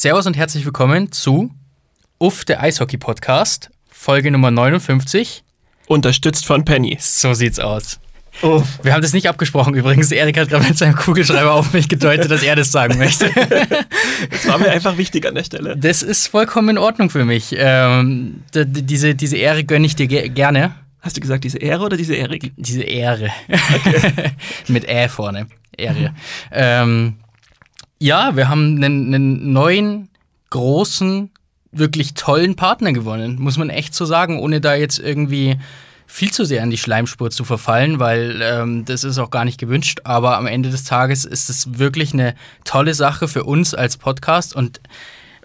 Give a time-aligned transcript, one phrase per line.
[0.00, 1.50] Servus und herzlich willkommen zu
[2.18, 5.44] Uff, der Eishockey-Podcast, Folge Nummer 59.
[5.88, 6.96] Unterstützt von Penny.
[6.98, 8.00] So sieht's aus.
[8.40, 8.78] Uff.
[8.82, 10.10] Wir haben das nicht abgesprochen übrigens.
[10.10, 13.30] Erik hat gerade mit seinem Kugelschreiber auf mich gedeutet, dass er das sagen möchte.
[14.30, 15.76] Das war mir einfach wichtig an der Stelle.
[15.76, 17.54] Das ist vollkommen in Ordnung für mich.
[17.58, 20.76] Ähm, diese, diese Ehre gönne ich dir ge gerne.
[21.02, 22.54] Hast du gesagt, diese Ehre oder diese Erik?
[22.56, 23.28] Diese Ehre.
[23.50, 24.30] Okay.
[24.68, 25.48] mit Ä vorne.
[25.76, 26.08] Ehre.
[26.08, 26.14] Mhm.
[26.52, 27.14] Ähm,
[28.00, 30.08] ja, wir haben einen, einen neuen,
[30.50, 31.30] großen,
[31.70, 35.58] wirklich tollen Partner gewonnen, muss man echt so sagen, ohne da jetzt irgendwie
[36.06, 39.60] viel zu sehr in die Schleimspur zu verfallen, weil ähm, das ist auch gar nicht
[39.60, 40.00] gewünscht.
[40.02, 42.34] Aber am Ende des Tages ist es wirklich eine
[42.64, 44.80] tolle Sache für uns als Podcast und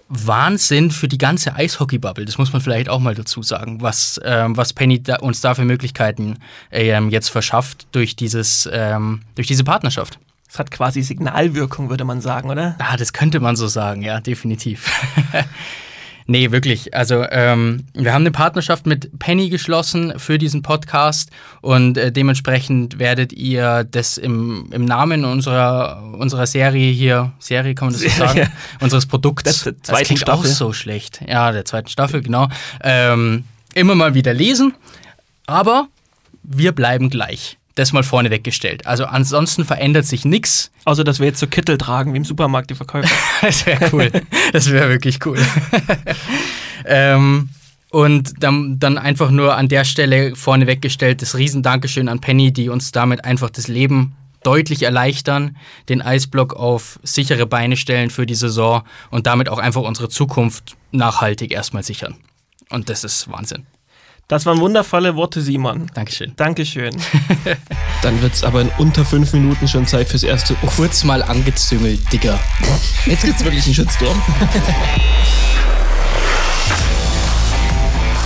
[0.08, 2.24] Wahnsinn für die ganze Eishockey-Bubble.
[2.24, 5.54] Das muss man vielleicht auch mal dazu sagen, was, ähm, was Penny da, uns da
[5.54, 6.38] für Möglichkeiten
[6.72, 10.18] ähm, jetzt verschafft durch, dieses, ähm, durch diese Partnerschaft.
[10.56, 12.76] Es hat quasi Signalwirkung, würde man sagen, oder?
[12.78, 14.90] Ah, das könnte man so sagen, ja, definitiv.
[16.26, 16.94] nee, wirklich.
[16.94, 21.28] Also, ähm, wir haben eine Partnerschaft mit Penny geschlossen für diesen Podcast
[21.60, 27.88] und äh, dementsprechend werdet ihr das im, im Namen unserer, unserer Serie hier, Serie kann
[27.88, 28.46] man das so sagen, ja.
[28.80, 30.40] unseres Produkts, das, das klingt Staffel.
[30.40, 31.20] auch so schlecht.
[31.28, 32.48] Ja, der zweiten Staffel, genau.
[32.82, 34.72] Ähm, immer mal wieder lesen,
[35.46, 35.88] aber
[36.42, 38.86] wir bleiben gleich das mal vorne weggestellt.
[38.86, 40.72] Also ansonsten verändert sich nichts.
[40.84, 43.08] Außer, dass wir jetzt so Kittel tragen, wie im Supermarkt die Verkäufer.
[43.40, 44.10] das wäre cool.
[44.52, 45.38] Das wäre wirklich cool.
[46.84, 47.50] ähm,
[47.90, 52.68] und dann, dann einfach nur an der Stelle vorne weggestellt das Riesendankeschön an Penny, die
[52.68, 55.56] uns damit einfach das Leben deutlich erleichtern,
[55.88, 60.76] den Eisblock auf sichere Beine stellen für die Saison und damit auch einfach unsere Zukunft
[60.92, 62.16] nachhaltig erstmal sichern.
[62.70, 63.66] Und das ist Wahnsinn.
[64.28, 65.86] Das waren wundervolle Worte, Simon.
[65.94, 66.32] Dankeschön.
[66.34, 66.96] Dankeschön.
[68.02, 70.56] Dann wird es aber in unter fünf Minuten schon Zeit fürs erste.
[70.74, 72.36] Kurz mal angezüngelt, Digga.
[73.04, 74.20] Jetzt gibt's wirklich einen Shitstorm.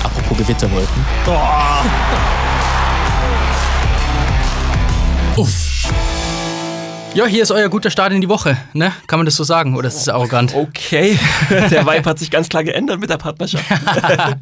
[0.03, 1.05] Apropos Gewitterwolken.
[1.27, 1.85] Boah.
[5.37, 5.93] Uff.
[7.13, 8.93] Ja, hier ist euer guter Start in die Woche, ne?
[9.07, 9.77] Kann man das so sagen?
[9.77, 10.55] Oder ist das arrogant?
[10.55, 11.19] Okay,
[11.51, 13.67] der Vibe hat sich ganz klar geändert mit der Partnerschaft.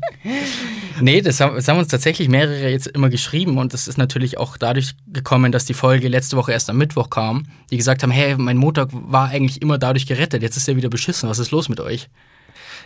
[1.00, 4.38] nee, das haben, das haben, uns tatsächlich mehrere jetzt immer geschrieben und das ist natürlich
[4.38, 8.10] auch dadurch gekommen, dass die Folge letzte Woche erst am Mittwoch kam, die gesagt haben,
[8.10, 11.50] hey, mein Montag war eigentlich immer dadurch gerettet, jetzt ist er wieder beschissen, was ist
[11.50, 12.08] los mit euch?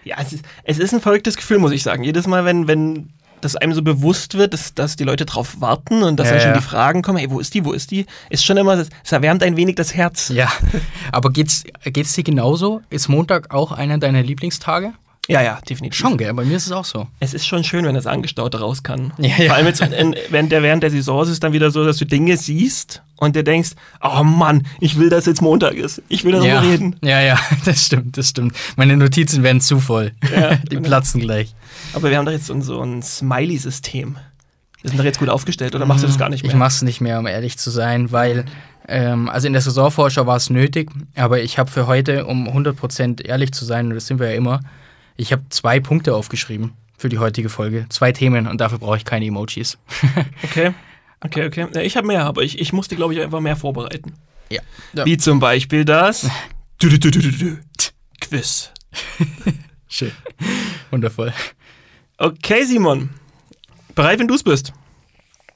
[0.05, 2.03] Ja, es ist, es ist ein verrücktes Gefühl, muss ich sagen.
[2.03, 3.11] Jedes Mal, wenn, wenn
[3.43, 6.43] dass einem so bewusst wird, dass, dass die Leute drauf warten und dass ja, dann
[6.43, 8.07] schon die Fragen kommen, hey, wo ist die, wo ist die?
[8.31, 10.29] Ist schon immer, es erwärmt ein wenig das Herz.
[10.29, 10.51] Ja,
[11.13, 12.81] aber geht's, geht's dir genauso?
[12.89, 14.95] Ist Montag auch einer deiner Lieblingstage?
[15.29, 15.99] Ja, ja, definitiv.
[15.99, 16.35] Schon, gell?
[16.35, 17.07] Bei mir ist es auch so.
[17.21, 19.13] Es ist schon schön, wenn das Angestaute raus kann.
[19.19, 19.47] Ja, ja.
[19.47, 21.99] Vor allem jetzt in, während, der, während der Saison ist es dann wieder so, dass
[21.99, 23.71] du Dinge siehst und dir denkst,
[24.03, 26.03] oh Mann, ich will, dass jetzt Montag ist.
[26.09, 26.61] Ich will darüber ja.
[26.61, 26.97] reden.
[27.03, 28.57] Ja, ja, das stimmt, das stimmt.
[28.75, 30.11] Meine Notizen werden zu voll.
[30.35, 31.55] Ja, Die platzen gleich.
[31.95, 34.19] Aber wir haben doch jetzt so ein Smiley-System.
[34.81, 36.51] Wir sind doch jetzt gut aufgestellt, oder machst du das gar nicht mehr?
[36.51, 38.45] Ich mach's nicht mehr, um ehrlich zu sein, weil
[38.89, 43.25] ähm, also in der Saisonvorschau war es nötig, aber ich habe für heute, um 100%
[43.25, 44.61] ehrlich zu sein, und das sind wir ja immer,
[45.23, 47.87] ich habe zwei Punkte aufgeschrieben für die heutige Folge.
[47.89, 49.79] Zwei Themen und dafür brauche ich keine Emojis.
[50.43, 50.75] okay.
[51.21, 51.69] Okay, okay.
[51.73, 54.15] Ja, ich habe mehr, aber ich, ich musste, glaube ich, einfach mehr vorbereiten.
[54.51, 54.61] Ja.
[54.93, 55.07] ja.
[55.07, 56.29] Wie zum Beispiel das
[58.21, 58.73] Quiz.
[59.89, 60.11] Schön.
[60.91, 61.33] Wundervoll.
[62.19, 63.11] Okay, Simon.
[63.95, 64.73] Bereit, wenn du es bist?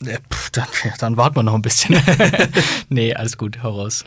[0.00, 0.68] Ja, pff, dann,
[1.00, 2.00] dann warten wir noch ein bisschen.
[2.88, 4.04] nee, alles gut, hau raus.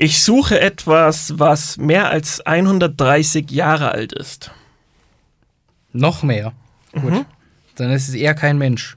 [0.00, 4.52] Ich suche etwas, was mehr als 130 Jahre alt ist.
[5.92, 6.52] Noch mehr.
[6.92, 7.00] Mhm.
[7.00, 7.26] Gut.
[7.74, 8.96] Dann ist es eher kein Mensch.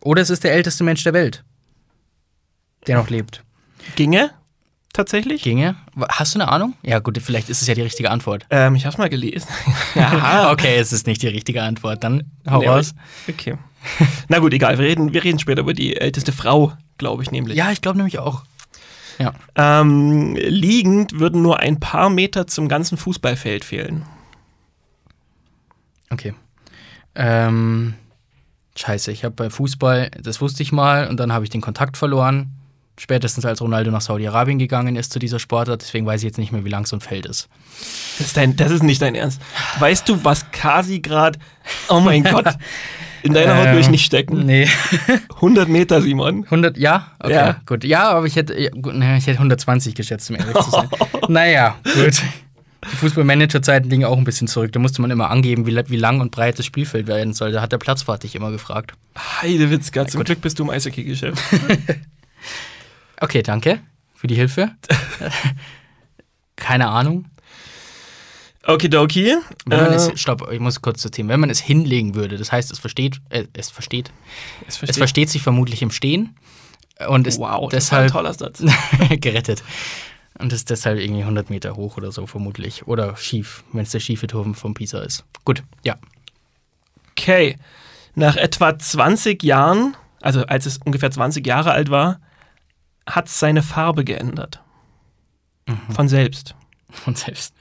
[0.00, 1.44] Oder es ist der älteste Mensch der Welt,
[2.88, 3.44] der noch lebt.
[3.94, 4.30] Ginge?
[4.92, 5.42] Tatsächlich?
[5.44, 5.76] Ginge?
[6.08, 6.74] Hast du eine Ahnung?
[6.82, 8.44] Ja, gut, vielleicht ist es ja die richtige Antwort.
[8.50, 9.46] Ähm, ich hab's mal gelesen.
[9.94, 10.50] ja.
[10.50, 12.02] okay, es ist nicht die richtige Antwort.
[12.02, 12.92] Dann hau nee, raus.
[13.28, 13.56] Okay.
[14.26, 14.78] Na gut, egal.
[14.78, 17.56] Wir reden, wir reden später über die älteste Frau, glaube ich nämlich.
[17.56, 18.42] Ja, ich glaube nämlich auch.
[19.20, 19.34] Ja.
[19.54, 24.04] Ähm, liegend würden nur ein paar Meter zum ganzen Fußballfeld fehlen.
[26.08, 26.34] Okay.
[27.14, 27.94] Ähm,
[28.76, 31.98] scheiße, ich habe bei Fußball, das wusste ich mal, und dann habe ich den Kontakt
[31.98, 32.52] verloren.
[32.98, 35.80] Spätestens als Ronaldo nach Saudi-Arabien gegangen ist zu dieser Sportart.
[35.80, 37.48] Deswegen weiß ich jetzt nicht mehr, wie lang so ein Feld ist.
[38.18, 39.40] Das ist, dein, das ist nicht dein Ernst.
[39.78, 41.38] Weißt du, was Kasi gerade.
[41.88, 42.56] Oh mein Gott.
[43.22, 44.46] In deiner Haut würde ich nicht stecken.
[44.46, 44.68] Nee.
[45.36, 46.44] 100 Meter, Simon.
[46.44, 47.12] 100, ja?
[47.18, 47.60] Okay, ja.
[47.66, 47.84] gut.
[47.84, 50.88] Ja, aber ich hätte, ich hätte 120 geschätzt, um ehrlich zu sein.
[51.28, 52.22] naja, gut.
[52.90, 54.72] Die Fußballmanager-Zeiten liegen auch ein bisschen zurück.
[54.72, 57.52] Da musste man immer angeben, wie, wie lang und breit das Spielfeld werden soll.
[57.52, 58.94] Da hat der Platzfahrt dich immer gefragt.
[59.42, 60.26] Heidewitzka, zum gut.
[60.26, 61.42] Glück bist du im Eishockey-Geschäft.
[63.20, 63.80] okay, danke
[64.14, 64.70] für die Hilfe.
[66.56, 67.26] Keine Ahnung.
[68.72, 69.36] Okidoki.
[69.66, 71.28] Wenn man Äh, es, stopp, ich muss kurz zu Themen.
[71.28, 74.12] Wenn man es hinlegen würde, das heißt, es versteht, äh, es versteht,
[74.62, 74.96] es es versteht.
[74.96, 76.36] versteht sich vermutlich im Stehen
[77.08, 78.62] und ist wow, das war ein deshalb toller Satz.
[79.20, 79.62] gerettet.
[80.38, 82.86] Und ist deshalb irgendwie 100 Meter hoch oder so, vermutlich.
[82.86, 85.24] Oder schief, wenn es der schiefe Turm von Pisa ist.
[85.44, 85.96] Gut, ja.
[87.10, 87.58] Okay.
[88.14, 92.20] Nach etwa 20 Jahren, also als es ungefähr 20 Jahre alt war,
[93.06, 94.60] hat es seine Farbe geändert.
[95.90, 96.54] Von selbst.
[97.06, 97.54] Und selbst.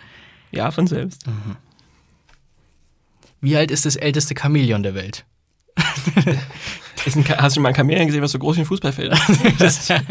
[0.51, 1.23] Ja, von selbst.
[3.41, 5.25] Wie alt ist das älteste Chamäleon der Welt?
[5.77, 9.59] Hast du schon mal ein Chamäleon gesehen, was so groß wie ein Fußballfeld ist?
[9.59, 10.01] Das, das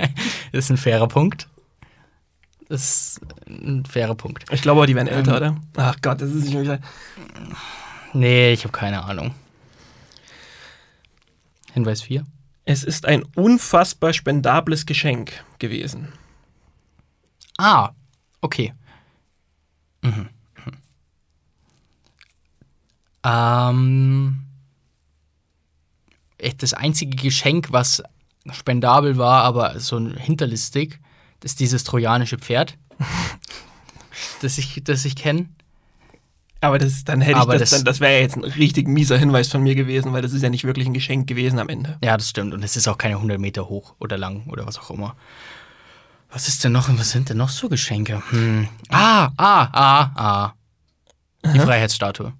[0.52, 1.49] ist ein fairer Punkt.
[2.69, 2.82] Das
[3.17, 4.44] ist ein fairer Punkt.
[4.52, 5.37] Ich glaube, die werden älter, Ähm.
[5.37, 5.56] oder?
[5.76, 6.81] Ach Gott, das ist schon wieder.
[8.12, 9.34] Nee, ich habe keine Ahnung.
[11.73, 12.25] Hinweis 4.
[12.64, 16.08] Es ist ein unfassbar spendables Geschenk gewesen.
[17.56, 17.91] Ah,
[18.41, 18.75] okay.
[20.03, 20.11] Mhm.
[20.11, 20.29] mhm.
[23.25, 24.45] Ähm,
[26.59, 28.03] das einzige Geschenk, was
[28.50, 30.99] spendabel war, aber so ein hinterlistig,
[31.43, 32.77] ist dieses trojanische Pferd,
[34.43, 35.49] das ich, das ich kenne.
[36.61, 38.89] Aber das, dann hätte Aber ich das, das- dann, das wäre ja jetzt ein richtig
[38.89, 41.69] mieser Hinweis von mir gewesen, weil das ist ja nicht wirklich ein Geschenk gewesen am
[41.69, 41.99] Ende.
[42.03, 42.53] Ja, das stimmt.
[42.53, 45.15] Und es ist auch keine 100 Meter hoch oder lang oder was auch immer.
[46.31, 46.89] Was ist denn noch?
[46.99, 48.23] Was sind denn noch so Geschenke?
[48.31, 48.69] Hm.
[48.91, 50.53] Ah, ah, ah, ah.
[51.55, 52.33] Die Freiheitsstatue.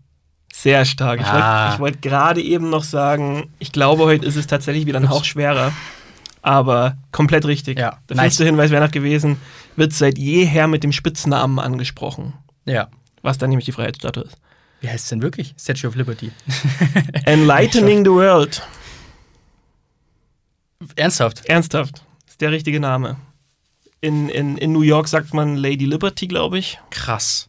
[0.53, 1.21] Sehr stark.
[1.21, 1.63] Ich Ah.
[1.63, 5.09] wollte ich wollt gerade eben noch sagen, ich glaube, heute ist es tatsächlich wieder ein.
[5.09, 5.73] Hauch schwerer.
[6.43, 7.79] Aber komplett richtig.
[7.79, 8.25] Ja, Der nice.
[8.37, 9.37] fünfte Hinweis wäre noch gewesen,
[9.77, 12.35] wird seit jeher mit dem Spitznamen angesprochen.
[12.65, 12.89] Ja.
[13.23, 14.37] Was dann nämlich die Freiheitsstatue ist.
[14.81, 15.55] Wie heißt es denn wirklich?
[15.59, 16.31] Statue of Liberty.
[17.25, 18.63] Enlightening the World.
[20.97, 21.45] Ernsthaft?
[21.47, 22.03] Ernsthaft.
[22.29, 23.17] Ist der richtige Name.
[24.01, 26.79] In, in, in New York sagt man Lady Liberty, glaube ich.
[26.91, 27.49] Krass.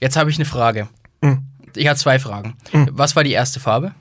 [0.00, 0.88] Jetzt habe ich eine Frage.
[1.20, 1.44] Mhm.
[1.74, 2.56] Ich habe zwei Fragen.
[2.72, 2.88] Mhm.
[2.92, 3.92] Was war die erste Farbe?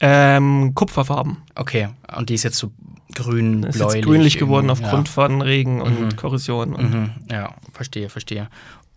[0.00, 1.38] Ähm, Kupferfarben.
[1.54, 1.88] Okay.
[2.16, 2.72] Und die ist jetzt so
[3.14, 3.94] grün, Ist bläulich.
[3.96, 6.16] jetzt grünlich geworden aufgrund von Regen und Mhm.
[6.16, 6.72] Korrosion.
[6.72, 6.78] Ja.
[6.78, 7.10] Und Mhm.
[7.30, 8.48] ja, verstehe, verstehe.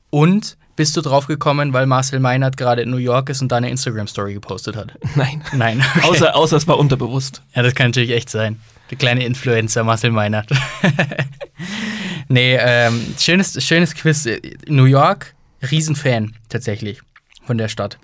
[0.10, 3.58] Und bist du drauf gekommen, weil Marcel Meinert gerade in New York ist und da
[3.58, 4.94] eine Instagram-Story gepostet hat?
[5.16, 5.44] Nein.
[5.54, 5.84] Nein.
[5.98, 6.08] Okay.
[6.10, 7.42] Außer, außer es war unterbewusst.
[7.56, 8.60] Ja, das kann natürlich echt sein.
[8.92, 10.50] Der kleine Influencer Marcel Meinert.
[12.28, 14.28] nee, ähm, schönes, schönes Quiz.
[14.68, 15.34] New York,
[15.70, 17.02] Riesenfan tatsächlich
[17.44, 17.98] von der Stadt.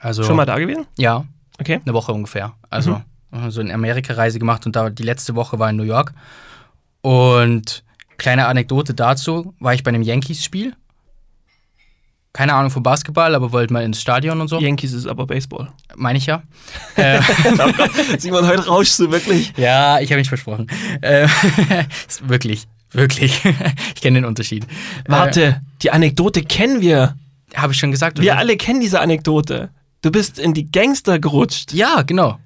[0.00, 0.86] Also, Schon mal da gewesen?
[0.96, 1.24] Ja,
[1.60, 1.80] Okay.
[1.84, 2.54] eine Woche ungefähr.
[2.68, 3.00] Also
[3.48, 6.12] so eine Amerika-Reise gemacht und da die letzte Woche war in New York.
[7.00, 7.84] Und
[8.16, 10.74] kleine Anekdote dazu, war ich bei einem Yankees-Spiel.
[12.34, 14.58] Keine Ahnung vom Basketball, aber wollte mal ins Stadion und so.
[14.58, 15.68] Yankees ist aber Baseball.
[15.94, 16.42] Meine ich ja.
[16.96, 17.20] äh,
[18.18, 19.52] Simon, heute rauschst du wirklich.
[19.56, 20.66] ja, ich habe mich versprochen.
[21.00, 21.28] Äh,
[22.24, 23.40] wirklich, wirklich.
[23.94, 24.66] ich kenne den Unterschied.
[25.06, 27.14] Warte, die Anekdote kennen wir.
[27.52, 28.20] Äh, habe ich schon gesagt?
[28.20, 28.40] Wir oder?
[28.40, 29.70] alle kennen diese Anekdote.
[30.02, 31.72] Du bist in die Gangster gerutscht.
[31.72, 32.40] Ja, genau.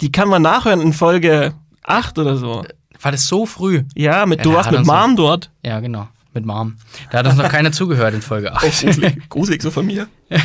[0.00, 1.54] Die kann man nachhören in Folge
[1.84, 2.64] 8 oder so.
[3.00, 3.84] War das so früh?
[3.94, 5.48] Ja, mit, du Ja, warst hat mit Mom dort.
[5.64, 6.08] Ja, genau.
[6.38, 6.76] Mit Mom.
[7.10, 8.62] Da hat uns noch keiner zugehört in Folge 8.
[8.62, 10.06] gruselig, gruselig so von mir.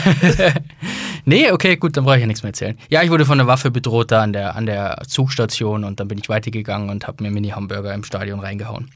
[1.26, 2.78] Nee, okay, gut, dann brauche ich ja nichts mehr erzählen.
[2.90, 6.10] Ja, ich wurde von der Waffe bedroht da an der, an der Zugstation und dann
[6.10, 8.90] bin ich weitergegangen und habe mir Mini-Hamburger im Stadion reingehauen.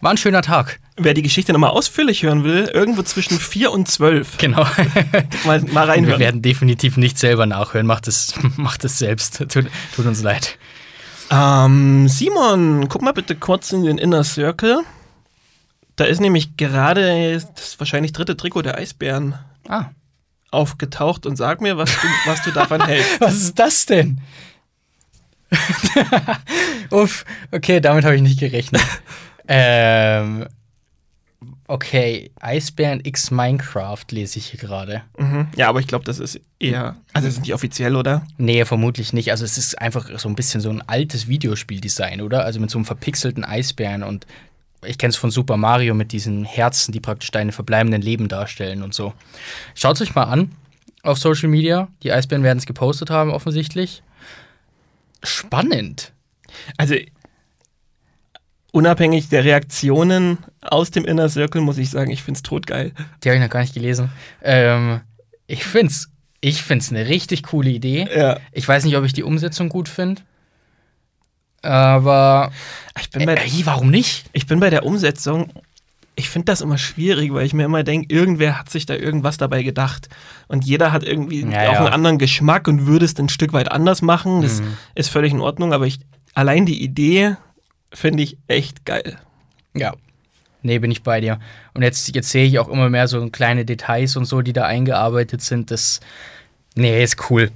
[0.00, 0.78] War ein schöner Tag.
[0.96, 4.38] Wer die Geschichte nochmal ausführlich hören will, irgendwo zwischen 4 und 12.
[4.38, 4.64] Genau.
[5.44, 6.20] Mal, mal Wir reinhören.
[6.20, 7.86] werden definitiv nicht selber nachhören.
[7.86, 9.38] Macht es, macht es selbst.
[9.48, 10.56] Tut, tut uns leid.
[11.30, 14.80] Ähm, Simon, guck mal bitte kurz in den Inner Circle.
[15.98, 19.34] Da ist nämlich gerade das wahrscheinlich dritte Trikot der Eisbären
[19.68, 19.86] Ah.
[20.52, 23.20] aufgetaucht und sag mir, was du, was du davon hältst.
[23.20, 24.20] Was ist das denn?
[26.90, 28.82] Uff, okay, damit habe ich nicht gerechnet.
[29.48, 30.46] ähm,
[31.66, 35.02] okay, Eisbären X Minecraft lese ich hier gerade.
[35.18, 35.48] Mhm.
[35.56, 36.96] Ja, aber ich glaube, das ist eher.
[37.12, 38.26] Also, ist nicht offiziell, oder?
[38.36, 39.30] Nee, vermutlich nicht.
[39.30, 42.44] Also es ist einfach so ein bisschen so ein altes Videospieldesign, oder?
[42.44, 44.26] Also mit so einem verpixelten Eisbären und
[44.84, 48.82] ich kenne es von Super Mario mit diesen Herzen, die praktisch deine verbleibenden Leben darstellen
[48.82, 49.12] und so.
[49.74, 50.52] Schaut es euch mal an
[51.02, 51.88] auf Social Media.
[52.02, 54.02] Die Eisbären werden es gepostet haben, offensichtlich.
[55.22, 56.12] Spannend.
[56.76, 56.94] Also,
[58.72, 62.92] unabhängig der Reaktionen aus dem Inner Circle, muss ich sagen, ich finde es totgeil.
[63.22, 64.10] Die habe ich noch gar nicht gelesen.
[64.42, 65.00] Ähm,
[65.46, 66.08] ich finde es
[66.40, 68.06] ich find's eine richtig coole Idee.
[68.14, 68.38] Ja.
[68.52, 70.22] Ich weiß nicht, ob ich die Umsetzung gut finde.
[71.62, 72.50] Aber
[73.00, 74.26] Ich bin bei, äh, warum nicht?
[74.32, 75.50] ich bin bei der Umsetzung.
[76.14, 79.36] Ich finde das immer schwierig, weil ich mir immer denke, irgendwer hat sich da irgendwas
[79.36, 80.08] dabei gedacht.
[80.48, 81.78] Und jeder hat irgendwie Ja, auch ja.
[81.84, 84.42] einen anderen Geschmack und würde es ein Stück weit anders machen.
[84.42, 84.76] Das Mhm.
[84.96, 86.00] ist völlig in Ordnung, aber ich,
[86.34, 87.36] allein die Idee
[87.92, 89.16] finde ich echt geil.
[89.74, 89.94] Ja.
[90.62, 91.38] Nee, bin ich bei dir.
[91.74, 94.64] Und jetzt, jetzt sehe ich auch immer mehr so kleine Details und so, die da
[94.64, 95.70] eingearbeitet sind.
[95.70, 96.00] Das,
[96.74, 97.52] nee, ist cool.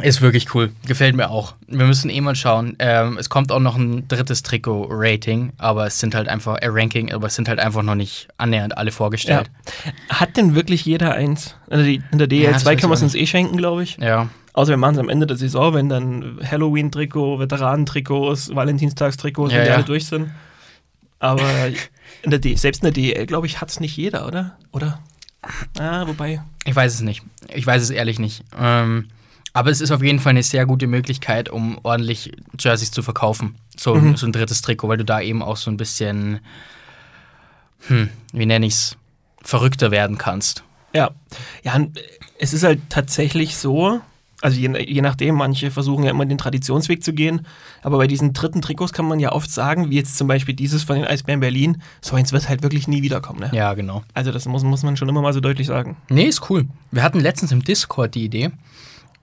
[0.00, 0.72] Ist wirklich cool.
[0.86, 1.54] Gefällt mir auch.
[1.66, 2.76] Wir müssen eh mal schauen.
[2.78, 7.12] Ähm, es kommt auch noch ein drittes Trikot-Rating, aber es sind halt einfach, äh, Ranking,
[7.12, 9.50] aber es sind halt einfach noch nicht annähernd alle vorgestellt.
[9.84, 10.20] Ja.
[10.20, 11.56] Hat denn wirklich jeder eins?
[11.68, 13.98] In der DL2 ja, kann man es uns eh schenken, glaube ich.
[13.98, 14.28] Ja.
[14.54, 19.64] Außer wir machen es am Ende der Saison, wenn dann Halloween-Trikot, Veteranentrikots, Valentinstagstrikots, ja, wenn
[19.66, 20.30] die alle durch sind.
[21.18, 21.68] Aber
[22.22, 24.56] in der D selbst in der DL, glaube ich, hat es nicht jeder, oder?
[24.72, 25.00] Oder?
[25.78, 26.42] Ah, wobei.
[26.64, 27.22] Ich weiß es nicht.
[27.52, 28.44] Ich weiß es ehrlich nicht.
[28.58, 29.08] Ähm,
[29.52, 33.56] aber es ist auf jeden Fall eine sehr gute Möglichkeit, um ordentlich Jerseys zu verkaufen.
[33.76, 34.16] So, mhm.
[34.16, 36.40] so ein drittes Trikot, weil du da eben auch so ein bisschen,
[37.86, 38.96] hm, wie nenne ich es,
[39.42, 40.62] verrückter werden kannst.
[40.94, 41.10] Ja.
[41.64, 41.78] Ja,
[42.38, 44.00] es ist halt tatsächlich so,
[44.40, 47.46] also je, je, nachdem, manche versuchen ja immer den Traditionsweg zu gehen,
[47.82, 50.82] aber bei diesen dritten Trikots kann man ja oft sagen, wie jetzt zum Beispiel dieses
[50.82, 53.40] von den Eisbären Berlin, so eins wird halt wirklich nie wiederkommen.
[53.40, 53.50] Ne?
[53.52, 54.02] Ja, genau.
[54.14, 55.96] Also das muss, muss man schon immer mal so deutlich sagen.
[56.08, 56.66] Nee, ist cool.
[56.90, 58.50] Wir hatten letztens im Discord die Idee,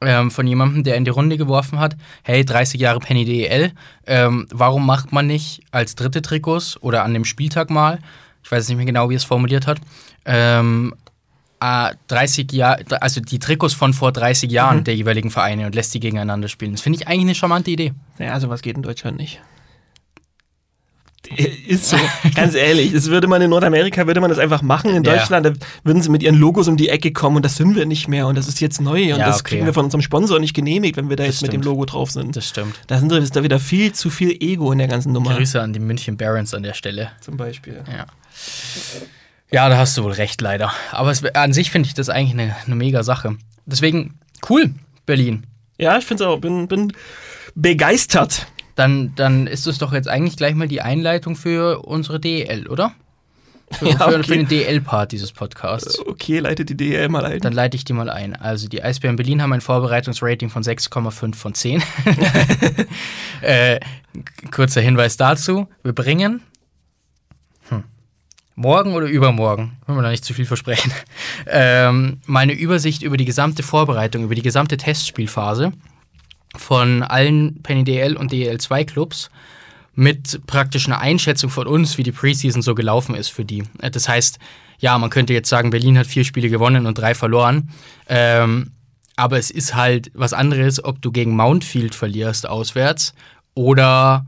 [0.01, 3.71] ähm, von jemandem, der in die Runde geworfen hat, hey, 30 Jahre Penny DEL,
[4.07, 7.99] ähm, warum macht man nicht als dritte Trikots oder an dem Spieltag mal,
[8.43, 9.79] ich weiß nicht mehr genau, wie es formuliert hat,
[10.25, 10.93] ähm,
[11.59, 14.83] 30 Jahre, also die Trikots von vor 30 Jahren mhm.
[14.85, 16.71] der jeweiligen Vereine und lässt die gegeneinander spielen.
[16.71, 17.93] Das finde ich eigentlich eine charmante Idee.
[18.17, 19.41] Ja, sowas geht in Deutschland nicht.
[21.67, 21.97] Ist so,
[22.35, 22.93] ganz ehrlich.
[22.93, 24.95] Das würde man in Nordamerika, würde man das einfach machen.
[24.95, 25.53] In Deutschland ja.
[25.83, 28.27] würden sie mit ihren Logos um die Ecke kommen und das sind wir nicht mehr
[28.27, 29.55] und das ist jetzt neu und ja, das okay.
[29.55, 31.53] kriegen wir von unserem Sponsor nicht genehmigt, wenn wir da das jetzt stimmt.
[31.53, 32.35] mit dem Logo drauf sind.
[32.35, 32.75] Das stimmt.
[32.87, 35.35] Da sind ist da wieder viel zu viel Ego in der ganzen Nummer.
[35.35, 37.11] Grüße an die München Barons an der Stelle.
[37.21, 37.83] Zum Beispiel.
[37.87, 38.05] Ja.
[39.51, 40.71] Ja, da hast du wohl recht, leider.
[40.91, 43.35] Aber es, an sich finde ich das eigentlich eine, eine mega Sache.
[43.65, 44.71] Deswegen, cool,
[45.05, 45.47] Berlin.
[45.79, 46.93] Ja, ich finde es auch, bin, bin
[47.55, 48.47] begeistert.
[48.79, 52.93] Dann, dann ist es doch jetzt eigentlich gleich mal die Einleitung für unsere DL, oder?
[53.73, 54.23] Für, ja, okay.
[54.23, 55.99] für, den DL-Part dieses Podcasts.
[55.99, 57.41] Okay, leite die DL mal ein.
[57.41, 58.37] Dann leite ich die mal ein.
[58.37, 61.83] Also die Eisbären Berlin haben ein Vorbereitungsrating von 6,5 von 10.
[63.41, 63.81] äh,
[64.49, 65.67] kurzer Hinweis dazu.
[65.83, 66.41] Wir bringen
[68.59, 70.91] morgen oder übermorgen, wenn wir da nicht zu viel versprechen,
[71.47, 75.71] ähm, mal eine Übersicht über die gesamte Vorbereitung, über die gesamte Testspielphase
[76.55, 79.29] von allen Penny DL und DL2 Clubs
[79.93, 83.63] mit praktisch einer Einschätzung von uns, wie die Preseason so gelaufen ist für die.
[83.81, 84.39] Äh, das heißt,
[84.79, 87.69] ja, man könnte jetzt sagen, Berlin hat vier Spiele gewonnen und drei verloren.
[88.07, 88.71] Ähm,
[89.17, 93.13] aber es ist halt was anderes, ob du gegen Mountfield verlierst auswärts
[93.53, 94.25] oder,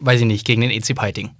[0.00, 1.32] weiß ich nicht, gegen den EC Piting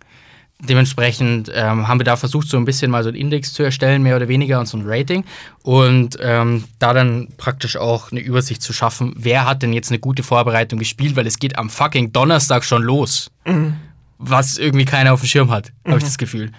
[0.69, 4.03] dementsprechend ähm, haben wir da versucht, so ein bisschen mal so einen Index zu erstellen,
[4.03, 5.25] mehr oder weniger, und so ein Rating.
[5.63, 9.99] Und ähm, da dann praktisch auch eine Übersicht zu schaffen, wer hat denn jetzt eine
[9.99, 13.31] gute Vorbereitung gespielt, weil es geht am fucking Donnerstag schon los.
[13.45, 13.75] Mhm.
[14.19, 15.91] Was irgendwie keiner auf dem Schirm hat, mhm.
[15.91, 16.53] habe ich das Gefühl.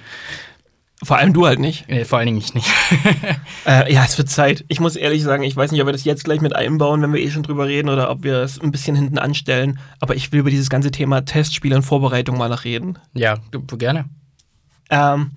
[1.03, 1.88] Vor allem du halt nicht.
[1.89, 2.67] Nee, vor allen Dingen ich nicht.
[3.65, 4.63] äh, ja, es wird Zeit.
[4.69, 7.12] Ich muss ehrlich sagen, ich weiß nicht, ob wir das jetzt gleich mit einbauen, wenn
[7.12, 9.79] wir eh schon drüber reden, oder ob wir es ein bisschen hinten anstellen.
[10.00, 12.98] Aber ich will über dieses ganze Thema Testspiele und Vorbereitung mal noch reden.
[13.13, 13.38] Ja,
[13.77, 14.05] gerne.
[14.89, 15.31] Ähm,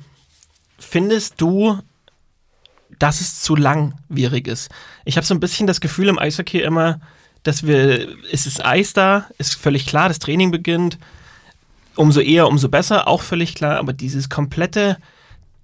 [0.78, 1.78] findest du,
[2.98, 4.70] dass es zu langwierig ist?
[5.04, 7.00] Ich habe so ein bisschen das Gefühl im Eishockey immer,
[7.42, 10.98] dass wir, es ist Eis da, ist völlig klar, das Training beginnt.
[11.96, 13.78] Umso eher, umso besser, auch völlig klar.
[13.78, 14.98] Aber dieses komplette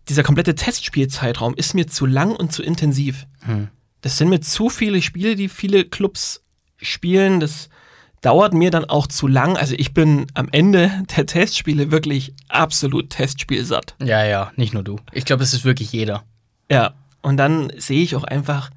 [0.08, 3.26] dieser komplette Testspielzeitraum ist mir zu lang und zu intensiv.
[3.44, 3.68] Hm.
[4.00, 6.42] Das sind mir zu viele Spiele, die viele Clubs
[6.76, 7.40] spielen.
[7.40, 7.68] Das
[8.20, 9.56] dauert mir dann auch zu lang.
[9.56, 13.94] Also ich bin am Ende der Testspiele wirklich absolut Testspielsatt.
[14.02, 14.98] Ja, ja, nicht nur du.
[15.12, 16.24] Ich glaube, es ist wirklich jeder.
[16.70, 18.70] Ja, und dann sehe ich auch einfach,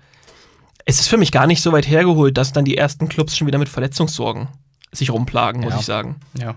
[0.85, 3.47] es ist für mich gar nicht so weit hergeholt, dass dann die ersten Clubs schon
[3.47, 4.47] wieder mit Verletzungssorgen
[4.91, 5.79] sich rumplagen, muss ja.
[5.79, 6.17] ich sagen.
[6.39, 6.55] Ja.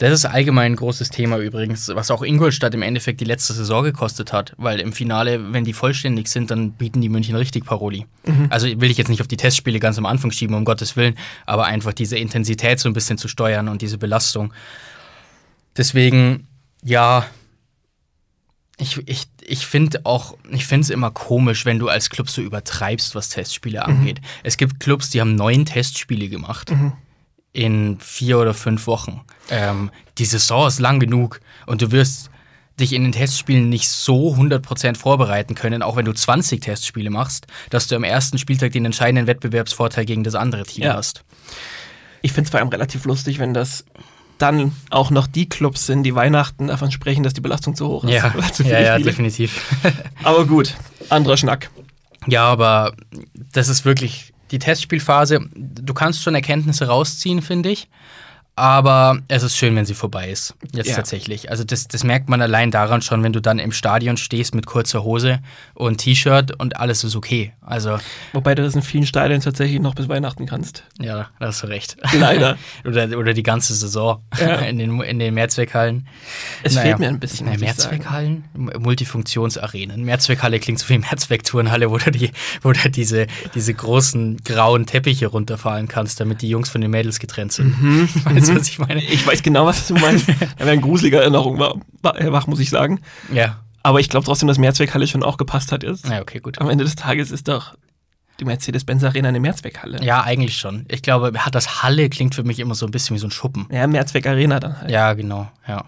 [0.00, 3.84] Das ist allgemein ein großes Thema übrigens, was auch Ingolstadt im Endeffekt die letzte Saison
[3.84, 8.06] gekostet hat, weil im Finale, wenn die vollständig sind, dann bieten die München richtig Paroli.
[8.24, 8.46] Mhm.
[8.48, 11.16] Also will ich jetzt nicht auf die Testspiele ganz am Anfang schieben, um Gottes Willen,
[11.44, 14.54] aber einfach diese Intensität so ein bisschen zu steuern und diese Belastung.
[15.76, 16.48] Deswegen,
[16.82, 17.26] ja,
[18.78, 22.40] ich, ich, ich finde auch, ich finde es immer komisch, wenn du als Club so
[22.40, 23.84] übertreibst, was Testspiele mhm.
[23.84, 24.22] angeht.
[24.44, 26.70] Es gibt Clubs, die haben neun Testspiele gemacht.
[26.70, 26.94] Mhm
[27.52, 29.22] in vier oder fünf Wochen.
[29.50, 32.30] Ähm, die Saison ist lang genug und du wirst
[32.78, 37.46] dich in den Testspielen nicht so 100% vorbereiten können, auch wenn du 20 Testspiele machst,
[37.68, 40.94] dass du am ersten Spieltag den entscheidenden Wettbewerbsvorteil gegen das andere Team ja.
[40.94, 41.24] hast.
[42.22, 43.84] Ich finde es vor allem relativ lustig, wenn das
[44.38, 48.04] dann auch noch die Clubs sind, die Weihnachten davon sprechen, dass die Belastung zu hoch
[48.04, 48.12] ist.
[48.12, 49.76] Ja, ja, ja definitiv.
[50.22, 50.74] aber gut,
[51.10, 51.70] anderer Schnack.
[52.26, 52.94] Ja, aber
[53.52, 57.88] das ist wirklich die Testspielphase, du kannst schon Erkenntnisse rausziehen, finde ich.
[58.60, 60.54] Aber es ist schön, wenn sie vorbei ist.
[60.74, 60.96] Jetzt Ja.
[60.96, 61.50] tatsächlich.
[61.50, 64.66] Also das, das merkt man allein daran schon, wenn du dann im Stadion stehst mit
[64.66, 65.38] kurzer Hose
[65.72, 67.54] und T-Shirt und alles ist okay.
[67.62, 67.98] Also,
[68.34, 70.84] Wobei du das in vielen Stadien tatsächlich noch bis Weihnachten kannst.
[71.00, 71.96] ja, da hast du recht.
[72.12, 72.58] Leider.
[72.84, 74.56] oder, oder die ganze Saison Ja.
[74.56, 76.06] in, den, in den Mehrzweckhallen.
[76.62, 76.88] Es Naja.
[76.88, 77.46] fehlt mir ein bisschen.
[77.46, 77.60] Sagen.
[77.60, 78.44] Mehrzweckhallen?
[78.78, 80.04] Multifunktionsarenen.
[80.04, 82.30] Mehrzweckhalle klingt so wie Mehrzweckturnhalle, wo du, die,
[82.62, 87.18] wo du diese, diese großen grauen Teppiche runterfahren kannst, damit die Jungs von den Mädels
[87.20, 87.74] getrennt sind.
[88.54, 89.02] Weißt du, was ich meine?
[89.02, 90.28] Ich weiß genau, was du meinst.
[90.28, 93.00] Da wäre eine gruselige Erinnerung wa- wa- wach, muss ich sagen.
[93.32, 93.60] Ja.
[93.82, 96.06] Aber ich glaube trotzdem, dass Mehrzweckhalle schon auch gepasst hat jetzt.
[96.08, 96.60] Ja, okay, gut.
[96.60, 97.74] Am Ende des Tages ist doch
[98.38, 100.02] die Mercedes-Benz Arena eine Mehrzweckhalle.
[100.02, 100.84] Ja, eigentlich schon.
[100.88, 103.30] Ich glaube, hat das Halle klingt für mich immer so ein bisschen wie so ein
[103.30, 103.66] Schuppen.
[103.70, 104.90] Ja, Mehrzweck Arena dann halt.
[104.90, 105.84] Ja, genau, ja.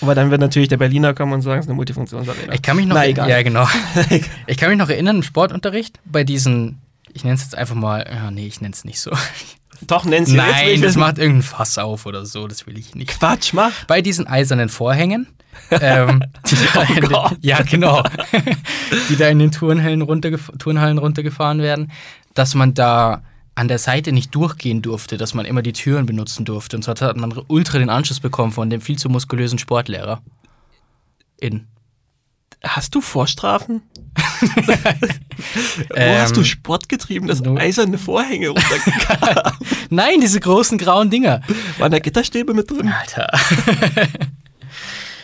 [0.00, 2.52] Aber dann wird natürlich der Berliner kommen und sagen, es ist eine Multifunktionsarena.
[2.54, 3.28] Ich kann mich noch, Na, egal.
[3.30, 3.68] ja genau.
[4.46, 6.80] Ich kann mich noch erinnern im Sportunterricht bei diesen,
[7.12, 9.12] ich nenne es jetzt einfach mal, ja, nee, ich nenne es nicht so.
[9.82, 12.94] Doch, jetzt will Nein, ich das macht irgendein Fass auf oder so, das will ich
[12.94, 13.18] nicht.
[13.18, 13.84] Quatsch, mach.
[13.86, 15.26] Bei diesen eisernen Vorhängen,
[15.70, 18.02] ähm, die da in den, ja genau,
[19.08, 21.90] die da in den Turnhallen, runtergef Turnhallen runtergefahren werden,
[22.34, 23.22] dass man da
[23.54, 26.76] an der Seite nicht durchgehen durfte, dass man immer die Türen benutzen durfte.
[26.76, 30.22] Und so hat man ultra den Anschluss bekommen von dem viel zu muskulösen Sportlehrer.
[31.38, 31.66] In.
[32.62, 33.82] Hast du Vorstrafen?
[35.90, 39.52] Wo Ähm, hast du Sport getrieben, dass no- eiserne Vorhänge runtergegangen
[39.90, 41.42] Nein, diese großen grauen Dinger.
[41.78, 42.88] Waren da Gitterstäbe mit drin?
[42.92, 43.28] Alter.